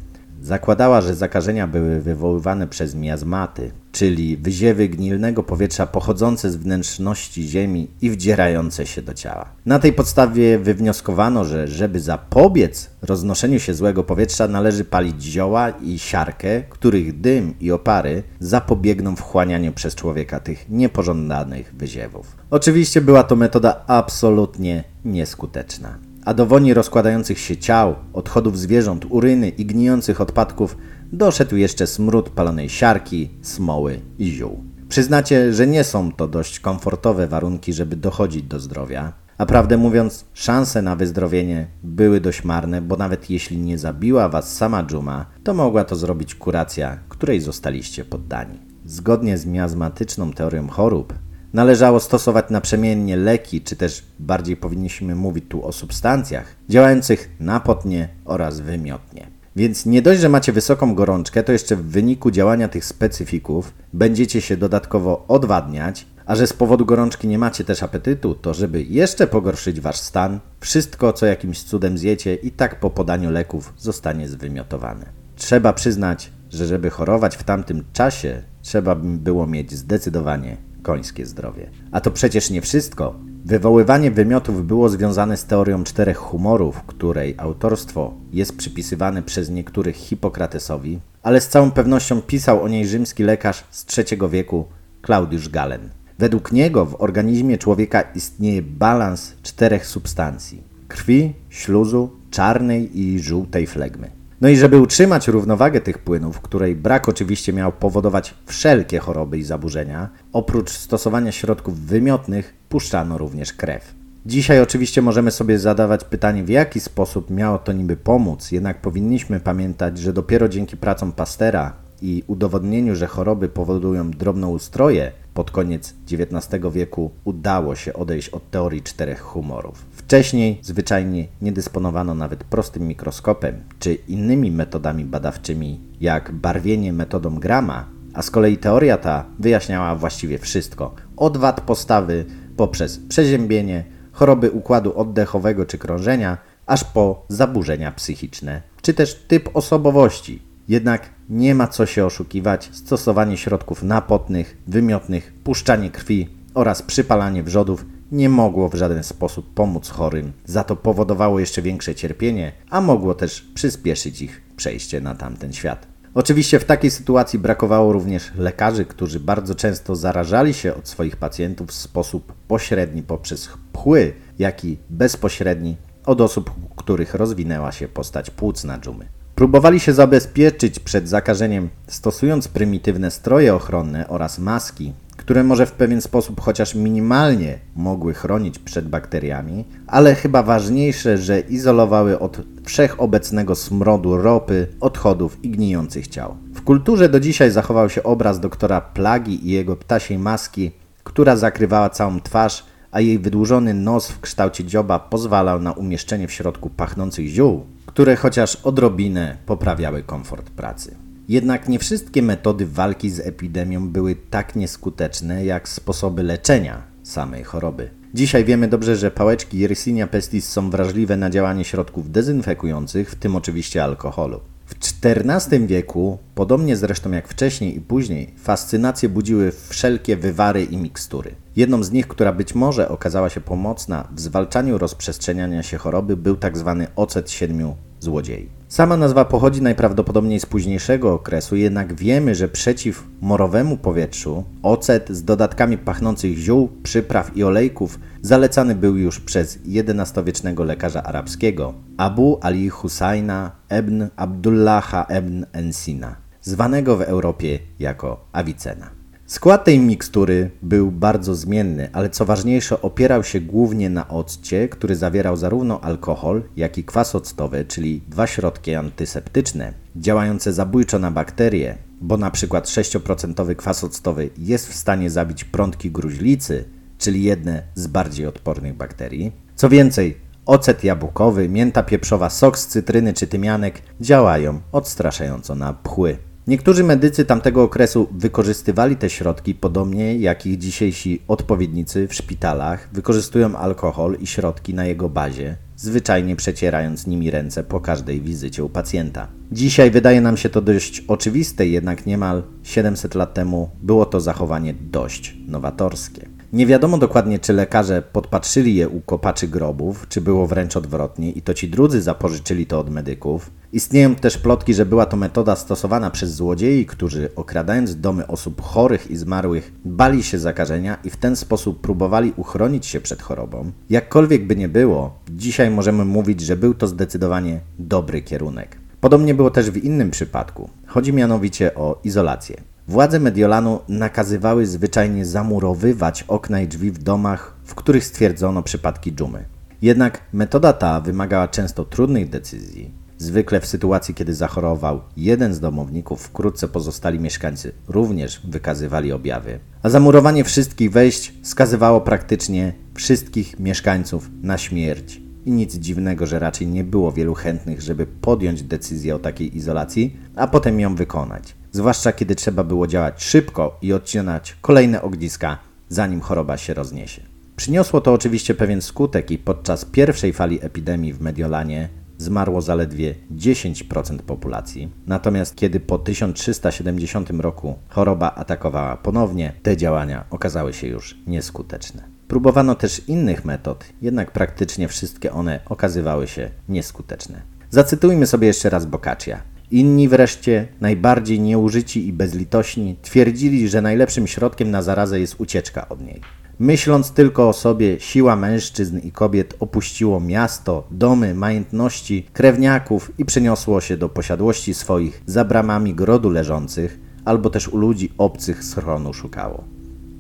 zakładała, 0.42 1.01
że 1.01 1.14
zakażenia 1.14 1.66
były 1.66 2.01
wywoływane 2.01 2.66
przez 2.66 2.94
miazmaty, 2.94 3.70
czyli 3.92 4.37
wyziewy 4.37 4.88
gnilnego 4.88 5.42
powietrza 5.42 5.87
pochodzące 5.87 6.51
z 6.51 6.57
wnętrzności 6.57 7.48
ziemi 7.48 7.90
i 8.01 8.11
wdzierające 8.11 8.87
się 8.87 9.03
do 9.03 9.14
ciała. 9.14 9.53
Na 9.66 9.79
tej 9.79 9.92
podstawie 9.92 10.59
wywnioskowano, 10.59 11.44
że 11.44 11.68
żeby 11.68 12.01
zapobiec 12.01 12.90
roznoszeniu 13.03 13.61
się 13.61 13.74
złego 13.74 14.05
powietrza 14.05 14.48
należy 14.48 14.85
palić 14.85 15.22
zioła 15.22 15.70
i 15.70 15.98
siarkę, 15.98 16.62
których 16.62 17.20
dym 17.20 17.55
i 17.61 17.72
opary 17.72 18.22
zapobiegną 18.40 19.16
wchłanianiu 19.16 19.72
przez 19.72 19.94
człowieka 19.94 20.40
tych 20.40 20.68
niepożądanych 20.68 21.74
wyziewów. 21.74 22.37
Oczywiście 22.51 23.01
była 23.01 23.22
to 23.22 23.37
metoda 23.37 23.85
absolutnie 23.87 24.85
nieskuteczna 25.05 26.07
a 26.28 26.34
do 26.34 26.46
woni 26.46 26.74
rozkładających 26.74 27.38
się 27.38 27.56
ciał, 27.56 27.94
odchodów 28.12 28.58
zwierząt, 28.58 29.06
uryny 29.08 29.48
i 29.48 29.66
gnijących 29.66 30.20
odpadków 30.20 30.76
doszedł 31.12 31.56
jeszcze 31.56 31.86
smród 31.86 32.30
palonej 32.30 32.68
siarki, 32.68 33.30
smoły 33.42 34.00
i 34.18 34.30
ziół. 34.30 34.64
Przyznacie, 34.88 35.52
że 35.52 35.66
nie 35.66 35.84
są 35.84 36.12
to 36.12 36.28
dość 36.28 36.60
komfortowe 36.60 37.26
warunki, 37.26 37.72
żeby 37.72 37.96
dochodzić 37.96 38.42
do 38.42 38.60
zdrowia, 38.60 39.12
a 39.38 39.46
prawdę 39.46 39.76
mówiąc, 39.76 40.24
szanse 40.34 40.82
na 40.82 40.96
wyzdrowienie 40.96 41.66
były 41.82 42.20
dość 42.20 42.44
marne, 42.44 42.82
bo 42.82 42.96
nawet 42.96 43.30
jeśli 43.30 43.58
nie 43.58 43.78
zabiła 43.78 44.28
was 44.28 44.56
sama 44.56 44.84
dżuma, 44.84 45.26
to 45.44 45.54
mogła 45.54 45.84
to 45.84 45.96
zrobić 45.96 46.34
kuracja, 46.34 46.98
której 47.08 47.40
zostaliście 47.40 48.04
poddani. 48.04 48.58
Zgodnie 48.84 49.38
z 49.38 49.46
miazmatyczną 49.46 50.32
teorią 50.32 50.68
chorób, 50.68 51.14
należało 51.52 52.00
stosować 52.00 52.50
naprzemiennie 52.50 53.16
leki, 53.16 53.61
czy 53.61 53.76
też 53.76 54.04
bardziej 54.18 54.56
powinniśmy 54.56 55.14
mówić 55.14 55.44
tu 55.48 55.66
o 55.66 55.72
substancjach 55.72 56.56
działających 56.68 57.30
napotnie 57.40 58.08
oraz 58.24 58.61
wymiotnie. 58.61 59.26
Więc 59.56 59.87
nie 59.87 60.02
dość, 60.02 60.20
że 60.20 60.28
macie 60.28 60.52
wysoką 60.52 60.94
gorączkę, 60.94 61.42
to 61.42 61.52
jeszcze 61.52 61.76
w 61.76 61.82
wyniku 61.82 62.30
działania 62.30 62.68
tych 62.68 62.84
specyfików 62.84 63.74
będziecie 63.92 64.40
się 64.40 64.56
dodatkowo 64.56 65.24
odwadniać, 65.28 66.06
a 66.26 66.34
że 66.34 66.46
z 66.46 66.52
powodu 66.52 66.87
gorączki 66.87 67.28
nie 67.28 67.38
macie 67.38 67.64
też 67.64 67.82
apetytu, 67.82 68.34
to 68.34 68.54
żeby 68.54 68.82
jeszcze 68.82 69.26
pogorszyć 69.26 69.80
wasz 69.80 69.96
stan, 69.96 70.40
wszystko 70.61 71.12
co 71.12 71.26
jakimś 71.26 71.62
cudem 71.62 71.98
zjecie 71.98 72.34
i 72.34 72.50
tak 72.50 72.80
po 72.80 72.90
podaniu 72.90 73.30
leków 73.30 73.72
zostanie 73.78 74.28
zwymiotowane. 74.28 75.06
Trzeba 75.37 75.72
przyznać, 75.72 76.32
że 76.50 76.66
żeby 76.66 76.90
chorować 76.90 77.37
w 77.37 77.42
tamtym 77.42 77.84
czasie, 77.92 78.42
trzeba 78.62 78.94
było 78.94 79.46
mieć 79.46 79.72
zdecydowanie 79.72 80.67
końskie 80.82 81.26
zdrowie. 81.26 81.70
A 81.92 82.00
to 82.00 82.10
przecież 82.10 82.50
nie 82.50 82.60
wszystko. 82.60 83.14
Wywoływanie 83.44 84.10
wymiotów 84.10 84.66
było 84.66 84.88
związane 84.88 85.36
z 85.36 85.44
teorią 85.44 85.84
czterech 85.84 86.16
humorów, 86.16 86.82
której 86.82 87.34
autorstwo 87.38 88.14
jest 88.32 88.56
przypisywane 88.56 89.22
przez 89.22 89.50
niektórych 89.50 89.96
Hipokratesowi, 89.96 90.98
ale 91.22 91.40
z 91.40 91.48
całą 91.48 91.70
pewnością 91.70 92.22
pisał 92.22 92.62
o 92.62 92.68
niej 92.68 92.86
rzymski 92.86 93.22
lekarz 93.22 93.64
z 93.70 93.98
III 93.98 94.20
wieku 94.30 94.64
Claudiusz 95.06 95.48
Galen. 95.48 95.90
Według 96.18 96.52
niego 96.52 96.86
w 96.86 97.00
organizmie 97.02 97.58
człowieka 97.58 98.00
istnieje 98.00 98.62
balans 98.62 99.34
czterech 99.42 99.86
substancji: 99.86 100.62
krwi, 100.88 101.34
śluzu, 101.48 102.10
czarnej 102.30 103.00
i 103.00 103.20
żółtej 103.20 103.66
flegmy. 103.66 104.17
No 104.40 104.48
i 104.48 104.57
żeby 104.57 104.81
utrzymać 104.81 105.29
równowagę 105.29 105.81
tych 105.81 105.98
płynów, 105.98 106.40
której 106.40 106.77
brak 106.77 107.09
oczywiście 107.09 107.53
miał 107.53 107.72
powodować 107.72 108.35
wszelkie 108.46 108.98
choroby 108.98 109.38
i 109.38 109.44
zaburzenia, 109.44 110.09
oprócz 110.33 110.70
stosowania 110.70 111.33
środków 111.33 111.81
wymiotnych 111.81 112.55
puszczano 112.68 113.18
również 113.18 113.53
krew. 113.53 113.94
Dzisiaj 114.27 114.61
oczywiście 114.61 115.03
możemy 115.03 115.31
sobie 115.31 115.59
zadawać 115.59 116.05
pytanie, 116.05 116.44
w 116.44 116.48
jaki 116.48 116.81
sposób 116.81 117.31
miało 117.31 117.59
to 117.59 117.72
niby 117.72 117.96
pomóc, 117.96 118.53
jednak 118.53 118.81
powinniśmy 118.81 119.40
pamiętać, 119.40 119.98
że 119.98 120.12
dopiero 120.12 120.48
dzięki 120.48 120.77
pracom 120.77 121.12
Pastera 121.12 121.88
i 122.02 122.22
udowodnieniu, 122.26 122.96
że 122.96 123.06
choroby 123.06 123.48
powodują 123.48 124.11
drobnoustroje, 124.11 125.12
pod 125.34 125.50
koniec 125.50 125.94
XIX 126.12 126.64
wieku 126.72 127.11
udało 127.24 127.74
się 127.74 127.92
odejść 127.92 128.28
od 128.28 128.50
teorii 128.50 128.82
czterech 128.82 129.20
humorów. 129.20 129.87
Wcześniej 129.92 130.58
zwyczajnie 130.62 131.26
nie 131.42 131.52
dysponowano 131.52 132.14
nawet 132.14 132.44
prostym 132.44 132.88
mikroskopem 132.88 133.54
czy 133.78 133.94
innymi 133.94 134.50
metodami 134.50 135.04
badawczymi, 135.04 135.80
jak 136.00 136.32
barwienie 136.32 136.92
metodą 136.92 137.38
Grama, 137.38 137.87
a 138.14 138.22
z 138.22 138.30
kolei 138.30 138.56
teoria 138.56 138.96
ta 138.96 139.24
wyjaśniała 139.38 139.94
właściwie 139.94 140.38
wszystko, 140.38 140.94
od 141.16 141.37
wad 141.37 141.61
postawy 141.61 142.24
poprzez 142.56 142.98
przeziębienie, 143.08 143.84
choroby 144.12 144.50
układu 144.50 144.98
oddechowego 144.98 145.66
czy 145.66 145.78
krążenia, 145.78 146.38
aż 146.66 146.84
po 146.84 147.26
zaburzenia 147.28 147.92
psychiczne, 147.92 148.62
czy 148.82 148.94
też 148.94 149.14
typ 149.14 149.50
osobowości. 149.54 150.47
Jednak 150.68 151.09
nie 151.28 151.54
ma 151.54 151.68
co 151.68 151.87
się 151.87 152.07
oszukiwać, 152.07 152.70
stosowanie 152.72 153.37
środków 153.37 153.83
napotnych, 153.83 154.57
wymiotnych, 154.66 155.33
puszczanie 155.44 155.90
krwi 155.90 156.28
oraz 156.54 156.83
przypalanie 156.83 157.42
wrzodów 157.42 157.85
nie 158.12 158.28
mogło 158.28 158.68
w 158.68 158.74
żaden 158.74 159.04
sposób 159.04 159.54
pomóc 159.54 159.88
chorym, 159.88 160.33
za 160.44 160.64
to 160.64 160.76
powodowało 160.76 161.40
jeszcze 161.40 161.62
większe 161.62 161.94
cierpienie, 161.94 162.52
a 162.70 162.81
mogło 162.81 163.14
też 163.14 163.40
przyspieszyć 163.54 164.22
ich 164.22 164.42
przejście 164.57 165.00
na 165.00 165.14
tamten 165.14 165.52
świat. 165.52 165.87
Oczywiście 166.14 166.59
w 166.61 166.64
takiej 166.64 166.90
sytuacji 166.90 167.38
brakowało 167.38 167.92
również 167.92 168.33
lekarzy, 168.37 168.85
którzy 168.85 169.20
bardzo 169.20 169.54
często 169.54 169.96
zarażali 169.96 170.54
się 170.54 170.74
od 170.74 170.88
swoich 170.88 171.16
pacjentów 171.16 171.68
w 171.68 171.72
sposób 171.72 172.33
pośredni 172.48 173.02
poprzez 173.02 173.48
pchły, 173.72 174.12
jak 174.38 174.64
i 174.64 174.78
bezpośredni 174.90 175.76
od 176.07 176.20
osób, 176.20 176.50
u 176.70 176.74
których 176.74 177.14
rozwinęła 177.14 177.72
się 177.72 177.88
postać 177.88 178.31
płucna 178.31 178.78
dżumy. 178.78 179.17
Próbowali 179.38 179.81
się 179.81 179.92
zabezpieczyć 179.92 180.79
przed 180.81 181.09
zakażeniem 181.09 181.68
stosując 181.87 182.48
prymitywne 182.48 183.11
stroje 183.11 183.55
ochronne 183.55 184.09
oraz 184.09 184.38
maski, 184.38 184.92
które 185.16 185.44
może 185.44 185.66
w 185.66 185.72
pewien 185.72 186.01
sposób 186.01 186.40
chociaż 186.40 186.74
minimalnie 186.74 187.59
mogły 187.77 188.14
chronić 188.14 188.59
przed 188.59 188.88
bakteriami, 188.88 189.64
ale 189.87 190.14
chyba 190.14 190.42
ważniejsze, 190.42 191.18
że 191.18 191.40
izolowały 191.40 192.18
od 192.18 192.40
wszechobecnego 192.64 193.55
smrodu 193.55 194.16
ropy, 194.16 194.66
odchodów 194.81 195.44
i 195.44 195.51
gnijących 195.51 196.09
ciał. 196.09 196.37
W 196.55 196.62
kulturze 196.62 197.09
do 197.09 197.20
dzisiaj 197.20 197.51
zachował 197.51 197.90
się 197.90 198.03
obraz 198.03 198.40
doktora 198.40 198.81
Plagi 198.81 199.46
i 199.48 199.51
jego 199.51 199.77
ptasiej 199.77 200.18
maski, 200.18 200.70
która 201.05 201.37
zakrywała 201.37 201.90
całą 201.90 202.20
twarz, 202.20 202.64
a 202.90 203.01
jej 203.01 203.18
wydłużony 203.18 203.74
nos 203.74 204.09
w 204.09 204.20
kształcie 204.20 204.64
dzioba 204.64 204.98
pozwalał 204.98 205.61
na 205.61 205.72
umieszczenie 205.72 206.29
w 206.29 206.33
środku 206.33 206.70
pachnących 206.70 207.29
ziół, 207.29 207.66
które 207.98 208.16
chociaż 208.16 208.56
odrobinę 208.56 209.37
poprawiały 209.46 210.02
komfort 210.02 210.50
pracy. 210.50 210.96
Jednak 211.28 211.68
nie 211.68 211.78
wszystkie 211.78 212.22
metody 212.22 212.66
walki 212.66 213.11
z 213.11 213.20
epidemią 213.20 213.88
były 213.88 214.16
tak 214.30 214.56
nieskuteczne 214.56 215.44
jak 215.44 215.68
sposoby 215.68 216.22
leczenia 216.22 216.82
samej 217.02 217.44
choroby. 217.44 217.90
Dzisiaj 218.14 218.44
wiemy 218.44 218.68
dobrze, 218.68 218.96
że 218.96 219.11
pałeczki 219.11 219.58
Yersinia 219.58 220.06
pestis 220.06 220.48
są 220.48 220.70
wrażliwe 220.70 221.16
na 221.16 221.30
działanie 221.30 221.64
środków 221.64 222.11
dezynfekujących, 222.11 223.11
w 223.11 223.14
tym 223.14 223.37
oczywiście 223.37 223.84
alkoholu. 223.84 224.40
W 224.66 224.74
XIV 225.04 225.66
wieku, 225.66 226.18
podobnie 226.34 226.76
zresztą 226.76 227.12
jak 227.12 227.28
wcześniej 227.28 227.76
i 227.76 227.80
później, 227.80 228.34
fascynację 228.37 229.08
budziły 229.08 229.52
wszelkie 229.68 230.16
wywary 230.16 230.64
i 230.64 230.76
mikstury. 230.76 231.34
Jedną 231.56 231.82
z 231.82 231.90
nich, 231.90 232.08
która 232.08 232.32
być 232.32 232.54
może 232.54 232.88
okazała 232.88 233.28
się 233.28 233.40
pomocna 233.40 234.08
w 234.12 234.20
zwalczaniu 234.20 234.78
rozprzestrzeniania 234.78 235.62
się 235.62 235.78
choroby, 235.78 236.16
był 236.16 236.37
tzw. 236.37 236.76
Tak 236.78 236.90
ocet 236.96 237.30
siedmiu 237.30 237.76
złodziei. 238.00 238.48
Sama 238.68 238.96
nazwa 238.96 239.24
pochodzi 239.24 239.62
najprawdopodobniej 239.62 240.40
z 240.40 240.46
późniejszego 240.46 241.14
okresu, 241.14 241.56
jednak 241.56 241.94
wiemy, 241.94 242.34
że 242.34 242.48
przeciw 242.48 243.04
morowemu 243.20 243.76
powietrzu 243.76 244.44
ocet 244.62 245.08
z 245.11 245.24
dodatkami 245.24 245.78
pachnących 245.78 246.38
ziół, 246.38 246.68
przypraw 246.82 247.37
i 247.37 247.44
olejków 247.44 247.98
zalecany 248.22 248.74
był 248.74 248.96
już 248.96 249.20
przez 249.20 249.58
XI-wiecznego 249.66 250.64
lekarza 250.64 251.02
arabskiego 251.02 251.74
Abu 251.96 252.38
Ali 252.42 252.68
Husajna 252.68 253.52
ibn 253.80 254.06
Abdullaha 254.16 255.06
ibn 255.18 255.44
Ensina, 255.52 256.16
zwanego 256.42 256.96
w 256.96 257.02
Europie 257.02 257.58
jako 257.78 258.24
Avicena. 258.32 258.97
Skład 259.28 259.64
tej 259.64 259.78
mikstury 259.78 260.50
był 260.62 260.90
bardzo 260.90 261.34
zmienny, 261.34 261.88
ale 261.92 262.10
co 262.10 262.24
ważniejsze, 262.24 262.82
opierał 262.82 263.24
się 263.24 263.40
głównie 263.40 263.90
na 263.90 264.08
occie, 264.08 264.68
który 264.68 264.96
zawierał 264.96 265.36
zarówno 265.36 265.80
alkohol, 265.80 266.42
jak 266.56 266.78
i 266.78 266.84
kwas 266.84 267.14
octowy, 267.14 267.64
czyli 267.64 268.02
dwa 268.08 268.26
środki 268.26 268.74
antyseptyczne, 268.74 269.72
działające 269.96 270.52
zabójczo 270.52 270.98
na 270.98 271.10
bakterie, 271.10 271.76
bo 272.00 272.16
na 272.16 272.30
przykład 272.30 272.66
6% 272.66 273.56
kwas 273.56 273.84
octowy 273.84 274.30
jest 274.38 274.68
w 274.68 274.74
stanie 274.74 275.10
zabić 275.10 275.44
prątki 275.44 275.90
gruźlicy, 275.90 276.64
czyli 276.98 277.22
jedne 277.22 277.62
z 277.74 277.86
bardziej 277.86 278.26
odpornych 278.26 278.76
bakterii. 278.76 279.32
Co 279.56 279.68
więcej, 279.68 280.16
ocet 280.46 280.84
jabłkowy, 280.84 281.48
mięta 281.48 281.82
pieprzowa, 281.82 282.30
sok 282.30 282.58
z 282.58 282.66
cytryny 282.66 283.12
czy 283.12 283.26
tymianek 283.26 283.82
działają 284.00 284.60
odstraszająco 284.72 285.54
na 285.54 285.72
pchły. 285.72 286.27
Niektórzy 286.48 286.84
medycy 286.84 287.24
tamtego 287.24 287.62
okresu 287.62 288.08
wykorzystywali 288.12 288.96
te 288.96 289.11
środki 289.11 289.54
podobnie 289.54 290.16
jak 290.16 290.46
ich 290.46 290.58
dzisiejsi 290.58 291.22
odpowiednicy 291.28 292.08
w 292.08 292.14
szpitalach 292.14 292.88
wykorzystują 292.92 293.56
alkohol 293.56 294.16
i 294.20 294.26
środki 294.26 294.74
na 294.74 294.84
jego 294.87 295.08
bazie, 295.08 295.56
zwyczajnie 295.76 296.37
przecierając 296.37 297.06
nimi 297.06 297.30
ręce 297.30 297.64
po 297.64 297.80
każdej 297.80 298.20
wizycie 298.20 298.64
u 298.64 298.68
pacjenta. 298.68 299.28
Dzisiaj 299.52 299.90
wydaje 299.90 300.20
nam 300.20 300.37
się 300.37 300.48
to 300.48 300.61
dość 300.61 301.04
oczywiste, 301.08 301.66
jednak 301.66 302.06
niemal 302.06 302.42
700 302.62 303.14
lat 303.14 303.34
temu 303.34 303.70
było 303.82 304.06
to 304.06 304.20
zachowanie 304.20 304.74
dość 304.74 305.37
nowatorskie. 305.46 306.27
Nie 306.52 306.66
wiadomo 306.66 306.98
dokładnie, 306.98 307.38
czy 307.38 307.52
lekarze 307.52 308.02
podpatrzyli 308.12 308.74
je 308.74 308.88
u 308.88 309.00
kopaczy 309.00 309.48
grobów, 309.48 310.06
czy 310.08 310.20
było 310.20 310.46
wręcz 310.46 310.76
odwrotnie 310.76 311.30
i 311.30 311.42
to 311.42 311.54
ci 311.54 311.68
drudzy 311.68 312.02
zapożyczyli 312.02 312.66
to 312.66 312.80
od 312.80 312.90
medyków. 312.90 313.50
Istnieją 313.72 314.14
też 314.14 314.38
plotki, 314.38 314.74
że 314.74 314.87
była 314.87 315.06
to 315.06 315.16
metoda 315.16 315.56
stosowana 315.56 316.11
przez 316.11 316.34
złodziei, 316.34 316.87
którzy 316.87 317.30
okradając 317.37 318.00
domy 318.00 318.26
osób 318.26 318.62
chorych 318.62 319.11
i 319.11 319.16
zmarłych, 319.16 319.72
bali 319.84 320.22
się 320.22 320.38
zakażenia 320.38 320.98
i 321.04 321.11
w 321.11 321.16
ten 321.16 321.37
sposób 321.37 321.80
próbowali 321.80 322.32
uchronić 322.37 322.87
się 322.87 323.00
przed 323.00 323.22
chorobą. 323.22 323.72
Jakkolwiek 323.90 324.46
by 324.46 324.56
nie 324.56 324.68
było, 324.68 325.18
dzisiaj 325.30 325.70
możemy 325.70 326.04
mówić, 326.04 326.40
że 326.40 326.56
był 326.56 326.74
to 326.74 326.87
zdecydowanie 326.87 327.61
dobry 327.78 328.22
kierunek. 328.22 328.76
Podobnie 329.00 329.34
było 329.34 329.50
też 329.50 329.70
w 329.70 329.84
innym 329.84 330.11
przypadku. 330.11 330.70
Chodzi 330.87 331.12
mianowicie 331.12 331.74
o 331.74 332.00
izolację. 332.04 332.56
Władze 332.88 333.20
Mediolanu 333.20 333.81
nakazywały 333.88 334.66
zwyczajnie 334.66 335.24
zamurowywać 335.27 336.24
okna 336.29 336.61
i 336.61 336.68
drzwi 336.68 336.90
w 336.90 336.98
domach, 336.98 337.57
w 337.64 337.74
których 337.74 338.05
stwierdzono 338.05 338.62
przypadki 338.62 339.12
dżumy. 339.12 339.44
Jednak 339.83 340.20
metoda 340.33 340.72
ta 340.72 341.01
wymagała 341.01 341.48
często 341.48 341.85
trudnych 341.85 342.29
decyzji. 342.31 342.90
Zwykle 343.18 343.61
w 343.61 343.66
sytuacji, 343.66 344.14
kiedy 344.14 344.35
zachorował 344.35 345.01
jeden 345.16 345.55
z 345.55 345.61
domowników, 345.61 346.22
wkrótce 346.22 346.68
pozostali 346.68 347.20
mieszkańcy 347.20 347.72
również 347.88 348.40
wykazywali 348.44 349.12
objawy. 349.12 349.59
A 349.83 349.88
zamurowanie 349.88 350.44
wszystkich 350.44 350.90
wejść 350.90 351.33
skazywało 351.42 352.01
praktycznie 352.01 352.72
wszystkich 352.94 353.61
mieszkańców 353.61 354.31
na 354.42 354.59
śmierć. 354.59 355.20
I 355.46 355.51
nic 355.51 355.74
dziwnego, 355.74 356.27
że 356.27 356.38
raczej 356.38 356.66
nie 356.66 356.85
było 356.85 357.12
wielu 357.12 357.35
chętnych, 357.35 357.83
żeby 357.83 358.07
podjąć 358.07 358.62
decyzję 358.62 359.14
o 359.14 359.18
takiej 359.18 359.57
izolacji, 359.57 360.16
a 360.37 360.46
potem 360.46 360.81
ją 360.81 360.94
wykonać 360.94 361.57
zwłaszcza 361.72 362.12
kiedy 362.12 362.35
trzeba 362.35 362.64
było 362.64 362.87
działać 362.87 363.24
szybko 363.24 363.78
i 363.83 363.92
odcinać 363.92 364.57
kolejne 364.61 365.02
ogniska, 365.02 365.59
zanim 365.88 366.20
choroba 366.20 366.57
się 366.57 366.74
rozniesie. 366.74 367.22
Przyniosło 367.57 368.00
to 368.00 368.12
oczywiście 368.12 368.54
pewien 368.54 368.83
skutek 368.83 369.31
i 369.31 369.38
podczas 369.38 369.85
pierwszej 369.85 370.33
fali 370.33 370.59
epidemii 370.62 371.12
w 371.12 371.20
Mediolanie 371.20 371.88
zmarło 372.18 372.61
zaledwie 372.61 373.14
10% 373.37 374.18
populacji. 374.18 374.92
Natomiast 375.07 375.57
kiedy 375.57 375.81
po 375.81 375.98
1370 375.98 377.31
roku 377.31 377.78
choroba 377.88 378.35
atakowała 378.35 378.96
ponownie, 378.96 379.52
te 379.62 379.76
działania 379.76 380.24
okazały 380.31 380.72
się 380.72 380.87
już 380.87 381.16
nieskuteczne. 381.26 382.02
Próbowano 382.28 382.74
też 382.74 383.09
innych 383.09 383.44
metod, 383.44 383.85
jednak 384.02 384.31
praktycznie 384.31 384.88
wszystkie 384.88 385.33
one 385.33 385.61
okazywały 385.68 386.26
się 386.26 386.50
nieskuteczne. 386.68 387.42
Zacytujmy 387.70 388.26
sobie 388.26 388.46
jeszcze 388.46 388.70
raz 388.70 388.87
Boccaccia. 388.87 389.42
Inni 389.70 390.09
wreszcie, 390.09 390.68
najbardziej 390.81 391.40
nieużyci 391.40 392.09
i 392.09 392.12
bezlitośni, 392.12 392.96
twierdzili, 393.02 393.68
że 393.68 393.83
najlepszym 393.83 394.26
środkiem 394.26 394.70
na 394.70 394.83
zarazę 394.83 395.20
jest 395.20 395.35
ucieczka 395.38 395.88
od 395.88 396.00
niej. 396.00 396.20
Myśląc 396.59 397.11
tylko 397.11 397.48
o 397.48 397.52
sobie, 397.52 398.00
siła 398.00 398.37
mężczyzn 398.37 398.98
i 398.98 399.12
kobiet 399.12 399.54
opuściło 399.61 400.20
miasto, 400.20 400.87
domy, 400.90 401.35
majątności, 401.35 402.26
krewniaków 402.33 403.12
i 403.18 403.24
przeniosło 403.24 403.81
się 403.81 403.96
do 403.96 404.09
posiadłości 404.09 404.74
swoich 404.74 405.22
za 405.26 405.44
bramami 405.44 405.94
grodu 405.94 406.31
leżących, 406.31 407.00
albo 407.24 407.50
też 407.50 407.68
u 407.68 407.76
ludzi 407.76 408.12
obcych 408.18 408.64
schronu 408.64 409.14
szukało. 409.14 409.77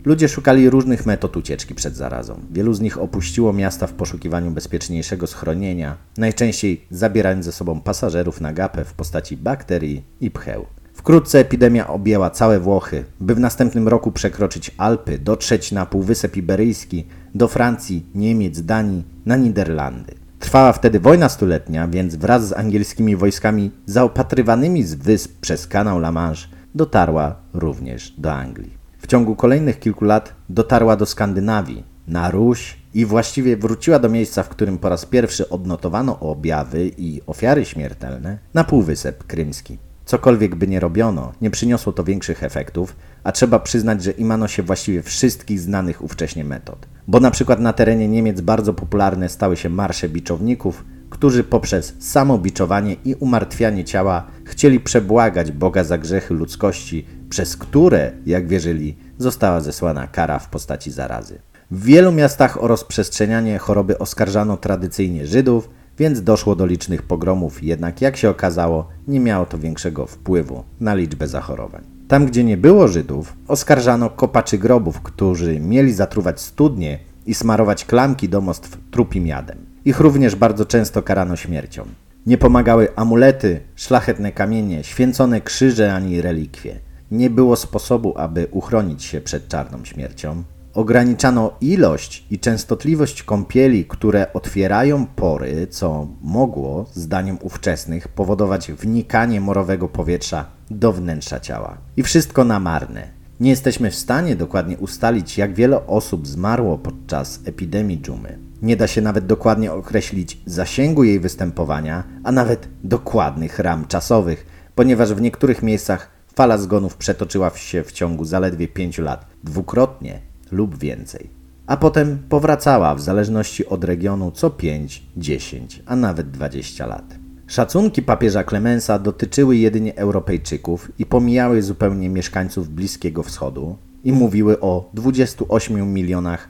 Ludzie 0.08 0.28
szukali 0.28 0.70
różnych 0.70 1.06
metod 1.06 1.36
ucieczki 1.36 1.74
przed 1.74 1.96
zarazą. 1.96 2.40
Wielu 2.50 2.74
z 2.74 2.80
nich 2.80 2.98
opuściło 2.98 3.52
miasta 3.52 3.86
w 3.86 3.92
poszukiwaniu 3.92 4.50
bezpieczniejszego 4.50 5.26
schronienia, 5.26 5.96
najczęściej 6.18 6.84
zabierając 6.90 7.44
ze 7.44 7.52
sobą 7.52 7.80
pasażerów 7.80 8.40
na 8.40 8.52
gapę 8.52 8.84
w 8.84 8.92
postaci 8.92 9.36
bakterii 9.36 10.02
i 10.20 10.30
pcheł. 10.30 10.66
Wkrótce 10.92 11.38
epidemia 11.38 11.88
objęła 11.88 12.30
całe 12.30 12.60
Włochy, 12.60 13.04
by 13.20 13.34
w 13.34 13.40
następnym 13.40 13.88
roku 13.88 14.12
przekroczyć 14.12 14.70
Alpy, 14.78 15.18
dotrzeć 15.18 15.72
na 15.72 15.86
Półwysep 15.86 16.36
Iberyjski, 16.36 17.06
do 17.34 17.48
Francji, 17.48 18.06
Niemiec, 18.14 18.60
Danii, 18.60 19.04
na 19.26 19.36
Niderlandy. 19.36 20.14
Trwała 20.38 20.72
wtedy 20.72 21.00
wojna 21.00 21.28
stuletnia, 21.28 21.88
więc 21.88 22.16
wraz 22.16 22.48
z 22.48 22.52
angielskimi 22.52 23.16
wojskami 23.16 23.70
zaopatrywanymi 23.86 24.84
z 24.84 24.94
wysp 24.94 25.40
przez 25.40 25.66
kanał 25.66 25.98
La 25.98 26.12
Manche 26.12 26.48
dotarła 26.74 27.36
również 27.54 28.14
do 28.18 28.32
Anglii. 28.32 28.77
Ciągu 29.08 29.36
kolejnych 29.36 29.80
kilku 29.80 30.04
lat 30.04 30.34
dotarła 30.48 30.96
do 30.96 31.06
Skandynawii, 31.06 31.84
na 32.08 32.30
Ruś 32.30 32.76
i 32.94 33.06
właściwie 33.06 33.56
wróciła 33.56 33.98
do 33.98 34.08
miejsca, 34.08 34.42
w 34.42 34.48
którym 34.48 34.78
po 34.78 34.88
raz 34.88 35.06
pierwszy 35.06 35.48
odnotowano 35.48 36.20
objawy 36.20 36.90
i 36.98 37.20
ofiary 37.26 37.64
śmiertelne 37.64 38.38
na 38.54 38.64
Półwysep 38.64 39.24
Krymski. 39.24 39.78
Cokolwiek 40.04 40.54
by 40.54 40.68
nie 40.68 40.80
robiono, 40.80 41.32
nie 41.40 41.50
przyniosło 41.50 41.92
to 41.92 42.04
większych 42.04 42.42
efektów, 42.42 42.96
a 43.24 43.32
trzeba 43.32 43.58
przyznać, 43.58 44.02
że 44.02 44.10
imano 44.10 44.48
się 44.48 44.62
właściwie 44.62 45.02
wszystkich 45.02 45.60
znanych 45.60 46.04
ówcześnie 46.04 46.44
metod. 46.44 46.86
Bo 47.06 47.20
na 47.20 47.30
przykład 47.30 47.60
na 47.60 47.72
terenie 47.72 48.08
Niemiec 48.08 48.40
bardzo 48.40 48.74
popularne 48.74 49.28
stały 49.28 49.56
się 49.56 49.68
marsze 49.68 50.08
biczowników, 50.08 50.84
którzy 51.10 51.44
poprzez 51.44 51.94
samobiczowanie 51.98 52.96
i 53.04 53.14
umartwianie 53.14 53.84
ciała 53.84 54.26
chcieli 54.48 54.80
przebłagać 54.80 55.52
Boga 55.52 55.84
za 55.84 55.98
grzechy 55.98 56.34
ludzkości, 56.34 57.06
przez 57.30 57.56
które, 57.56 58.12
jak 58.26 58.48
wierzyli, 58.48 58.96
została 59.18 59.60
zesłana 59.60 60.06
kara 60.06 60.38
w 60.38 60.48
postaci 60.48 60.90
zarazy. 60.90 61.38
W 61.70 61.84
wielu 61.84 62.12
miastach 62.12 62.62
o 62.62 62.66
rozprzestrzenianie 62.66 63.58
choroby 63.58 63.98
oskarżano 63.98 64.56
tradycyjnie 64.56 65.26
Żydów, 65.26 65.68
więc 65.98 66.22
doszło 66.22 66.56
do 66.56 66.66
licznych 66.66 67.02
pogromów, 67.02 67.62
jednak 67.62 68.00
jak 68.00 68.16
się 68.16 68.30
okazało, 68.30 68.88
nie 69.08 69.20
miało 69.20 69.46
to 69.46 69.58
większego 69.58 70.06
wpływu 70.06 70.64
na 70.80 70.94
liczbę 70.94 71.28
zachorowań. 71.28 71.82
Tam, 72.08 72.26
gdzie 72.26 72.44
nie 72.44 72.56
było 72.56 72.88
Żydów, 72.88 73.36
oskarżano 73.48 74.10
kopaczy 74.10 74.58
grobów, 74.58 75.00
którzy 75.00 75.60
mieli 75.60 75.92
zatruwać 75.92 76.40
studnie 76.40 76.98
i 77.26 77.34
smarować 77.34 77.84
klamki 77.84 78.28
domostw 78.28 78.78
trupim 78.90 79.26
jadem. 79.26 79.58
Ich 79.84 80.00
również 80.00 80.36
bardzo 80.36 80.64
często 80.64 81.02
karano 81.02 81.36
śmiercią. 81.36 81.84
Nie 82.28 82.38
pomagały 82.38 82.88
amulety, 82.96 83.60
szlachetne 83.76 84.32
kamienie, 84.32 84.84
święcone 84.84 85.40
krzyże 85.40 85.94
ani 85.94 86.22
relikwie. 86.22 86.80
Nie 87.10 87.30
było 87.30 87.56
sposobu, 87.56 88.18
aby 88.18 88.48
uchronić 88.50 89.04
się 89.04 89.20
przed 89.20 89.48
czarną 89.48 89.84
śmiercią. 89.84 90.42
Ograniczano 90.74 91.52
ilość 91.60 92.26
i 92.30 92.38
częstotliwość 92.38 93.22
kąpieli, 93.22 93.84
które 93.84 94.32
otwierają 94.32 95.06
pory, 95.06 95.66
co 95.70 96.06
mogło, 96.22 96.86
zdaniem 96.92 97.38
ówczesnych, 97.42 98.08
powodować 98.08 98.72
wnikanie 98.72 99.40
morowego 99.40 99.88
powietrza 99.88 100.46
do 100.70 100.92
wnętrza 100.92 101.40
ciała. 101.40 101.78
I 101.96 102.02
wszystko 102.02 102.44
na 102.44 102.60
marne. 102.60 103.08
Nie 103.40 103.50
jesteśmy 103.50 103.90
w 103.90 103.94
stanie 103.94 104.36
dokładnie 104.36 104.78
ustalić, 104.78 105.38
jak 105.38 105.54
wiele 105.54 105.86
osób 105.86 106.26
zmarło 106.26 106.78
podczas 106.78 107.40
epidemii 107.44 108.00
dżumy. 108.00 108.47
Nie 108.62 108.76
da 108.76 108.86
się 108.86 109.00
nawet 109.00 109.26
dokładnie 109.26 109.72
określić 109.72 110.38
zasięgu 110.46 111.04
jej 111.04 111.20
występowania, 111.20 112.04
a 112.24 112.32
nawet 112.32 112.68
dokładnych 112.84 113.58
ram 113.58 113.86
czasowych, 113.86 114.46
ponieważ 114.74 115.14
w 115.14 115.20
niektórych 115.20 115.62
miejscach 115.62 116.10
fala 116.34 116.58
zgonów 116.58 116.96
przetoczyła 116.96 117.50
się 117.50 117.82
w 117.84 117.92
ciągu 117.92 118.24
zaledwie 118.24 118.68
5 118.68 118.98
lat, 118.98 119.26
dwukrotnie 119.44 120.20
lub 120.50 120.78
więcej. 120.78 121.30
A 121.66 121.76
potem 121.76 122.18
powracała 122.28 122.94
w 122.94 123.00
zależności 123.00 123.66
od 123.66 123.84
regionu 123.84 124.30
co 124.30 124.50
5, 124.50 125.02
10, 125.16 125.82
a 125.86 125.96
nawet 125.96 126.30
20 126.30 126.86
lat. 126.86 127.14
Szacunki 127.46 128.02
papieża 128.02 128.44
Klemensa 128.44 128.98
dotyczyły 128.98 129.56
jedynie 129.56 129.96
Europejczyków 129.96 130.92
i 130.98 131.06
pomijały 131.06 131.62
zupełnie 131.62 132.08
mieszkańców 132.08 132.68
Bliskiego 132.68 133.22
Wschodu 133.22 133.76
i 134.04 134.12
mówiły 134.12 134.60
o 134.60 134.90
28 134.94 135.92
milionach 135.92 136.48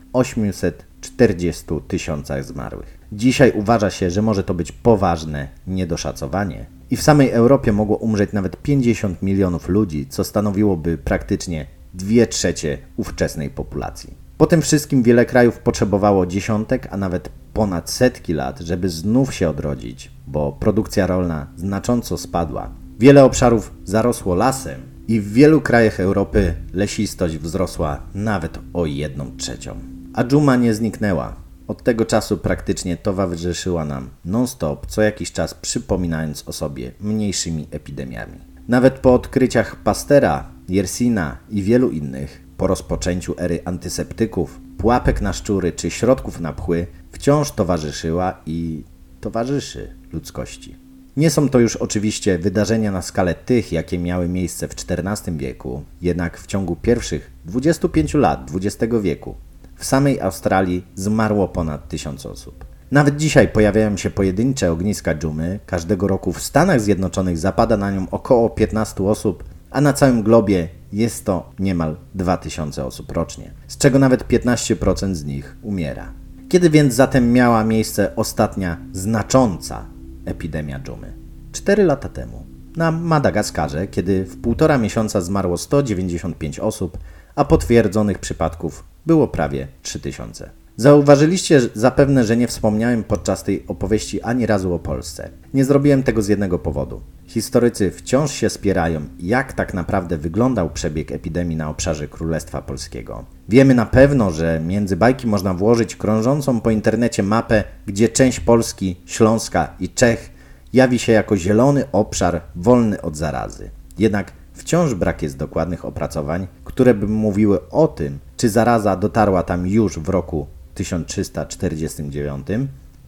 840 1.01 1.65
tysiącach 1.89 2.45
zmarłych. 2.45 2.99
Dzisiaj 3.13 3.53
uważa 3.55 3.91
się, 3.91 4.11
że 4.11 4.23
może 4.23 4.45
to 4.45 4.55
być 4.55 4.73
poważne 4.73 5.49
niedoszacowanie 5.67 6.67
i 6.91 6.97
w 6.97 7.03
samej 7.03 7.31
Europie 7.31 7.73
mogło 7.73 7.97
umrzeć 7.97 8.33
nawet 8.33 8.63
50 8.63 9.23
milionów 9.23 9.69
ludzi, 9.69 10.07
co 10.09 10.25
stanowiłoby 10.25 10.99
praktycznie 10.99 11.67
2 11.95 12.27
trzecie 12.27 12.79
ówczesnej 12.97 13.51
populacji. 13.51 14.15
Po 14.39 14.47
tym 14.47 14.63
wszystkim 14.63 15.03
wiele 15.03 15.27
krajów 15.27 15.59
potrzebowało 15.59 16.27
dziesiątek, 16.27 16.89
a 16.91 16.97
nawet 16.97 17.29
ponad 17.55 17.91
setki 17.91 18.33
lat, 18.33 18.61
żeby 18.61 18.89
znów 18.89 19.35
się 19.35 19.51
odrodzić, 19.51 20.11
bo 20.27 20.53
produkcja 20.53 21.07
rolna 21.07 21.47
znacząco 21.57 22.19
spadła. 22.19 22.71
Wiele 22.99 23.25
obszarów 23.25 23.73
zarosło 23.85 24.35
lasem 24.35 24.81
i 25.09 25.21
w 25.21 25.33
wielu 25.33 25.61
krajach 25.61 26.01
Europy 26.01 26.55
lesistość 26.73 27.39
wzrosła 27.39 28.01
nawet 28.15 28.59
o 28.75 28.87
jedną 28.87 29.37
trzecią. 29.37 29.98
A 30.14 30.25
dżuma 30.25 30.57
nie 30.57 30.75
zniknęła. 30.75 31.37
Od 31.66 31.83
tego 31.83 32.05
czasu 32.05 32.38
praktycznie 32.38 32.97
towarzyszyła 32.97 33.85
nam 33.85 34.11
non-stop, 34.25 34.87
co 34.87 35.03
jakiś 35.03 35.33
czas 35.33 35.55
przypominając 35.55 36.49
o 36.49 36.53
sobie 36.53 36.92
mniejszymi 37.01 37.66
epidemiami. 37.71 38.38
Nawet 38.68 38.94
po 38.94 39.14
odkryciach 39.14 39.77
Pastera, 39.77 40.49
Yersina 40.68 41.37
i 41.51 41.62
wielu 41.62 41.90
innych, 41.90 42.44
po 42.57 42.66
rozpoczęciu 42.66 43.35
ery 43.38 43.61
antyseptyków, 43.64 44.61
pułapek 44.79 45.21
na 45.21 45.33
szczury 45.33 45.73
czy 45.73 45.90
środków 45.90 46.40
na 46.40 46.53
pchły, 46.53 46.87
wciąż 47.12 47.53
towarzyszyła 47.53 48.40
i 48.47 48.85
towarzyszy 49.21 49.94
ludzkości. 50.12 50.77
Nie 51.16 51.31
są 51.31 51.49
to 51.49 51.61
już 51.61 51.77
oczywiście 51.77 52.38
wydarzenia 52.38 52.92
na 52.92 53.03
skalę 53.03 53.35
tych, 53.35 53.73
jakie 53.73 53.99
miały 53.99 54.29
miejsce 54.29 54.68
w 54.68 54.75
XIV 54.88 55.38
wieku, 55.38 55.83
jednak 56.03 56.38
w 56.38 56.47
ciągu 56.47 56.77
pierwszych 56.77 57.31
25 57.44 58.14
lat 58.14 58.51
XX 58.55 58.94
wieku 59.03 59.35
w 59.79 59.85
samej 59.85 60.21
Australii 60.21 60.85
zmarło 60.95 61.49
ponad 61.49 61.88
tysiąc 61.88 62.27
osób. 62.27 62.64
Nawet 62.91 63.17
dzisiaj 63.17 63.49
pojawiają 63.49 63.97
się 63.97 64.11
pojedyncze 64.11 64.73
ogniska 64.73 65.14
dżumy. 65.14 65.61
Każdego 65.67 66.09
roku 66.09 66.33
w 66.33 66.43
Stanach 66.43 66.81
Zjednoczonych 66.81 67.38
zapada 67.38 67.77
na 67.77 67.91
nią 67.91 68.07
około 68.11 68.51
15 68.51 69.05
osób, 69.05 69.45
a 69.71 69.81
na 69.81 69.93
całym 69.93 70.23
globie 70.23 70.69
jest 70.93 71.25
to 71.25 71.51
niemal 71.59 71.97
2000 72.14 72.85
osób 72.85 73.12
rocznie, 73.12 73.51
z 73.69 73.79
czego 73.79 73.99
nawet 73.99 74.29
15% 74.29 75.14
z 75.14 75.25
nich 75.25 75.57
umiera. 75.62 76.12
Kiedy 76.49 76.71
więc 76.71 76.95
zatem 76.95 77.33
miała 77.33 77.64
miejsce 77.64 78.17
ostatnia 78.17 78.77
znacząca 78.93 79.85
epidemia 80.25 80.81
dżumy? 80.81 81.12
Cztery 81.53 81.85
lata 81.85 82.09
temu, 82.09 82.47
na 82.77 82.91
Madagaskarze, 82.93 83.87
kiedy 83.87 84.25
w 84.25 84.41
półtora 84.41 84.79
miesiąca 84.79 85.21
zmarło 85.21 85.59
195 85.59 86.59
osób, 86.61 86.99
a 87.35 87.45
potwierdzonych 87.45 88.19
przypadków 88.19 88.85
było 89.09 89.29
prawie 89.29 89.68
3000. 89.83 90.51
Zauważyliście 90.77 91.61
zapewne, 91.75 92.25
że 92.25 92.37
nie 92.37 92.49
wspomniałem 92.49 93.05
podczas 93.05 93.44
tej 93.44 93.64
opowieści 93.68 94.23
ani 94.23 94.47
razu 94.47 94.75
o 94.75 94.79
Polsce. 94.79 95.31
Nie 95.55 95.64
zrobiłem 95.64 96.03
tego 96.03 96.23
z 96.23 96.29
jednego 96.29 96.59
powodu. 96.59 97.01
Historycy 97.27 97.90
wciąż 97.90 98.33
się 98.33 98.51
spierają, 98.51 99.01
jak 99.21 99.53
tak 99.53 99.75
naprawdę 99.75 100.18
wyglądał 100.18 100.71
przebieg 100.71 101.12
epidemii 101.12 101.57
na 101.57 101.71
obszarze 101.71 102.09
Królestwa 102.09 102.62
Polskiego. 102.62 103.25
Wiemy 103.49 103.75
na 103.75 103.87
pewno, 103.87 104.31
że 104.31 104.61
między 104.66 104.97
bajki 104.97 105.27
można 105.27 105.55
włożyć 105.55 105.97
krążącą 105.97 106.61
po 106.61 106.71
internecie 106.71 107.23
mapę, 107.23 107.64
gdzie 107.87 108.09
część 108.09 108.40
Polski, 108.40 108.97
Śląska 109.07 109.75
i 109.81 109.88
Czech 109.88 110.31
jawi 110.73 110.99
się 110.99 111.12
jako 111.12 111.37
zielony 111.37 111.85
obszar 111.92 112.40
wolny 112.57 113.03
od 113.03 113.16
zarazy. 113.16 113.71
Jednak 113.99 114.33
wciąż 114.53 114.94
brak 114.94 115.23
jest 115.23 115.37
dokładnych 115.37 115.85
opracowań, 115.85 116.47
które 116.64 116.94
by 116.94 117.07
mówiły 117.07 117.68
o 117.71 117.88
tym, 117.88 118.18
czy 118.38 118.48
zaraza 118.48 118.96
dotarła 118.96 119.42
tam 119.42 119.66
już 119.66 119.98
w 119.98 120.09
roku 120.09 120.46
1349, 120.74 122.46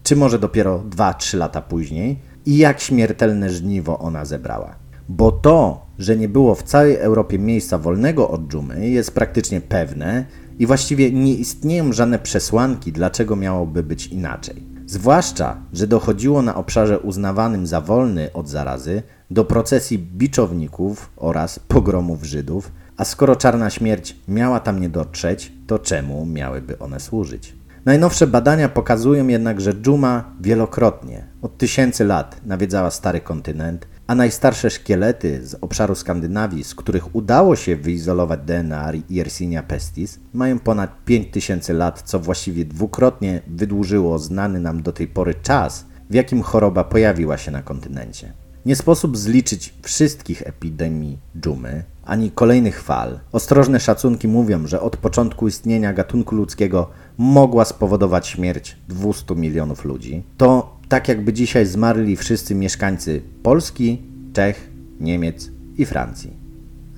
czy 0.03 0.15
może 0.15 0.39
dopiero 0.39 0.83
2-3 0.89 1.37
lata 1.37 1.61
później 1.61 2.19
i 2.45 2.57
jak 2.57 2.79
śmiertelne 2.79 3.49
żniwo 3.49 3.99
ona 3.99 4.25
zebrała. 4.25 4.75
Bo 5.09 5.31
to, 5.31 5.85
że 5.99 6.17
nie 6.17 6.29
było 6.29 6.55
w 6.55 6.63
całej 6.63 6.95
Europie 6.95 7.39
miejsca 7.39 7.77
wolnego 7.77 8.29
od 8.29 8.47
dżumy, 8.47 8.89
jest 8.89 9.13
praktycznie 9.13 9.61
pewne 9.61 10.25
i 10.59 10.65
właściwie 10.65 11.11
nie 11.11 11.35
istnieją 11.35 11.93
żadne 11.93 12.19
przesłanki, 12.19 12.91
dlaczego 12.91 13.35
miałoby 13.35 13.83
być 13.83 14.07
inaczej. 14.07 14.63
Zwłaszcza, 14.85 15.57
że 15.73 15.87
dochodziło 15.87 16.41
na 16.41 16.55
obszarze 16.55 16.99
uznawanym 16.99 17.67
za 17.67 17.81
wolny 17.81 18.33
od 18.33 18.49
zarazy 18.49 19.03
do 19.31 19.45
procesji 19.45 19.99
biczowników 19.99 21.09
oraz 21.17 21.59
pogromów 21.59 22.23
Żydów, 22.23 22.71
a 23.01 23.05
skoro 23.05 23.35
czarna 23.35 23.69
śmierć 23.69 24.15
miała 24.27 24.59
tam 24.59 24.79
nie 24.79 24.89
dotrzeć, 24.89 25.51
to 25.67 25.79
czemu 25.79 26.25
miałyby 26.25 26.79
one 26.79 26.99
służyć? 26.99 27.55
Najnowsze 27.85 28.27
badania 28.27 28.69
pokazują 28.69 29.27
jednak, 29.27 29.61
że 29.61 29.73
dżuma 29.73 30.35
wielokrotnie, 30.41 31.27
od 31.41 31.57
tysięcy 31.57 32.05
lat, 32.05 32.41
nawiedzała 32.45 32.91
stary 32.91 33.21
kontynent, 33.21 33.87
a 34.07 34.15
najstarsze 34.15 34.69
szkielety 34.69 35.47
z 35.47 35.55
obszaru 35.61 35.95
Skandynawii, 35.95 36.63
z 36.63 36.75
których 36.75 37.15
udało 37.15 37.55
się 37.55 37.75
wyizolować 37.75 38.39
DNA 38.45 38.91
Yersinia 39.09 39.63
pestis, 39.63 40.19
mają 40.33 40.59
ponad 40.59 41.05
5000 41.05 41.73
lat, 41.73 42.01
co 42.01 42.19
właściwie 42.19 42.65
dwukrotnie 42.65 43.41
wydłużyło 43.47 44.19
znany 44.19 44.59
nam 44.59 44.83
do 44.83 44.91
tej 44.91 45.07
pory 45.07 45.35
czas, 45.35 45.85
w 46.09 46.13
jakim 46.13 46.41
choroba 46.41 46.83
pojawiła 46.83 47.37
się 47.37 47.51
na 47.51 47.61
kontynencie. 47.61 48.33
Nie 48.65 48.75
sposób 48.75 49.17
zliczyć 49.17 49.73
wszystkich 49.83 50.41
epidemii 50.47 51.19
dżumy, 51.39 51.83
ani 52.05 52.31
kolejnych 52.31 52.81
fal. 52.81 53.19
Ostrożne 53.31 53.79
szacunki 53.79 54.27
mówią, 54.27 54.67
że 54.67 54.81
od 54.81 54.97
początku 54.97 55.47
istnienia 55.47 55.93
gatunku 55.93 56.35
ludzkiego 56.35 56.89
mogła 57.17 57.65
spowodować 57.65 58.27
śmierć 58.27 58.77
200 58.89 59.35
milionów 59.35 59.85
ludzi. 59.85 60.23
To 60.37 60.77
tak 60.89 61.07
jakby 61.07 61.33
dzisiaj 61.33 61.65
zmarli 61.65 62.15
wszyscy 62.15 62.55
mieszkańcy 62.55 63.21
Polski, 63.43 64.01
Czech, 64.33 64.69
Niemiec 64.99 65.49
i 65.77 65.85
Francji. 65.85 66.33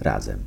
Razem. 0.02 0.40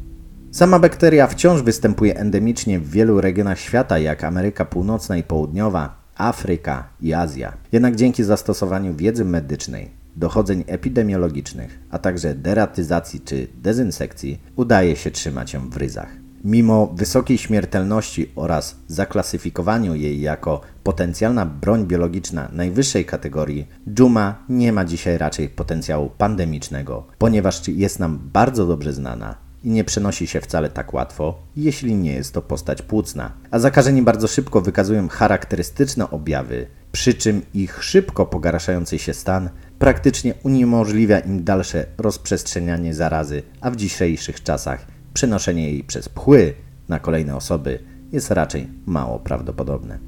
Sama 0.51 0.79
bakteria 0.79 1.27
wciąż 1.27 1.63
występuje 1.63 2.17
endemicznie 2.17 2.81
w 2.81 2.91
wielu 2.91 3.21
regionach 3.21 3.59
świata, 3.59 3.99
jak 3.99 4.25
Ameryka 4.25 4.65
Północna 4.65 5.17
i 5.17 5.23
Południowa, 5.23 6.03
Afryka 6.17 6.89
i 7.01 7.13
Azja. 7.15 7.53
Jednak 7.73 7.97
dzięki 7.97 8.25
zastosowaniu 8.25 8.95
wiedzy 8.95 9.25
medycznej 9.25 9.91
dochodzeń 10.17 10.65
epidemiologicznych, 10.67 11.79
a 11.91 11.99
także 11.99 12.35
deratyzacji 12.35 13.21
czy 13.21 13.47
dezynsekcji 13.63 14.39
udaje 14.57 14.97
się 14.97 15.11
trzymać 15.11 15.53
ją 15.53 15.71
w 15.71 15.77
ryzach. 15.77 16.09
Mimo 16.45 16.87
wysokiej 16.87 17.39
śmiertelności 17.39 18.31
oraz 18.37 18.77
zaklasyfikowaniu 18.89 19.95
jej 19.95 20.21
jako 20.21 20.61
potencjalna 20.83 21.47
broń 21.47 21.87
biologiczna 21.87 22.49
najwyższej 22.53 23.05
kategorii, 23.05 23.67
dżuma 23.89 24.45
nie 24.49 24.73
ma 24.73 24.85
dzisiaj 24.85 25.19
raczej 25.19 25.49
potencjału 25.49 26.11
pandemicznego, 26.19 27.07
ponieważ 27.19 27.69
jest 27.69 27.99
nam 27.99 28.19
bardzo 28.33 28.67
dobrze 28.67 28.93
znana 28.93 29.47
i 29.65 29.71
nie 29.71 29.85
przenosi 29.85 30.27
się 30.27 30.41
wcale 30.41 30.69
tak 30.69 30.95
łatwo, 30.95 31.39
jeśli 31.57 31.95
nie 31.95 32.13
jest 32.13 32.35
to 32.35 32.43
postać 32.43 32.83
płucna. 32.83 33.33
A 33.51 33.59
zakażeni 33.59 34.03
bardzo 34.03 34.29
szybko 34.29 34.61
wykazują 34.61 35.09
charakterystyczne 35.09 36.11
objawy, 36.11 36.67
przy 36.97 37.15
czym 37.15 37.43
ich 37.55 37.85
szybko 37.85 38.27
pogarszający 38.27 38.99
się 38.99 39.15
stan 39.15 39.51
praktycznie 39.79 40.35
uniemożliwia 40.43 41.19
im 41.19 41.45
dalsze 41.45 41.87
rozprzestrzenianie 41.99 42.95
zarazy, 42.95 43.43
a 43.61 43.71
w 43.71 43.77
dzisiejszych 43.77 44.43
czasach 44.43 44.87
przenoszenie 45.15 45.71
jej 45.71 45.85
przez 45.85 46.09
pchły 46.09 46.55
na 46.89 46.99
kolejne 46.99 47.37
osoby 47.37 47.79
jest 48.13 48.31
raczej 48.31 48.69
mało 48.87 49.19
prawdopodobne. 49.19 49.99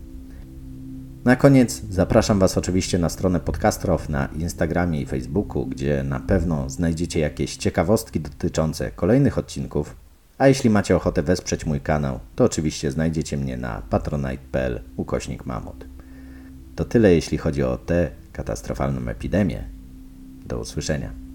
Na 1.24 1.36
koniec 1.36 1.82
zapraszam 1.90 2.38
Was 2.38 2.58
oczywiście 2.58 2.98
na 2.98 3.08
stronę 3.08 3.40
Podcastrow 3.40 4.08
na 4.08 4.26
Instagramie 4.26 5.00
i 5.00 5.06
Facebooku, 5.06 5.66
gdzie 5.66 6.02
na 6.02 6.20
pewno 6.20 6.70
znajdziecie 6.70 7.20
jakieś 7.20 7.56
ciekawostki 7.56 8.20
dotyczące 8.20 8.90
kolejnych 8.90 9.38
odcinków. 9.38 9.96
A 10.38 10.48
jeśli 10.48 10.70
macie 10.70 10.96
ochotę 10.96 11.22
wesprzeć 11.22 11.66
mój 11.66 11.80
kanał, 11.80 12.20
to 12.36 12.44
oczywiście 12.44 12.90
znajdziecie 12.90 13.36
mnie 13.36 13.56
na 13.56 13.82
patronite.pl 13.90 14.80
ukośnik 14.96 15.46
mamut. 15.46 15.97
To 16.78 16.84
tyle 16.84 17.14
jeśli 17.14 17.38
chodzi 17.38 17.62
o 17.62 17.76
tę 17.76 18.10
katastrofalną 18.32 19.10
epidemię. 19.10 19.64
Do 20.46 20.58
usłyszenia. 20.58 21.27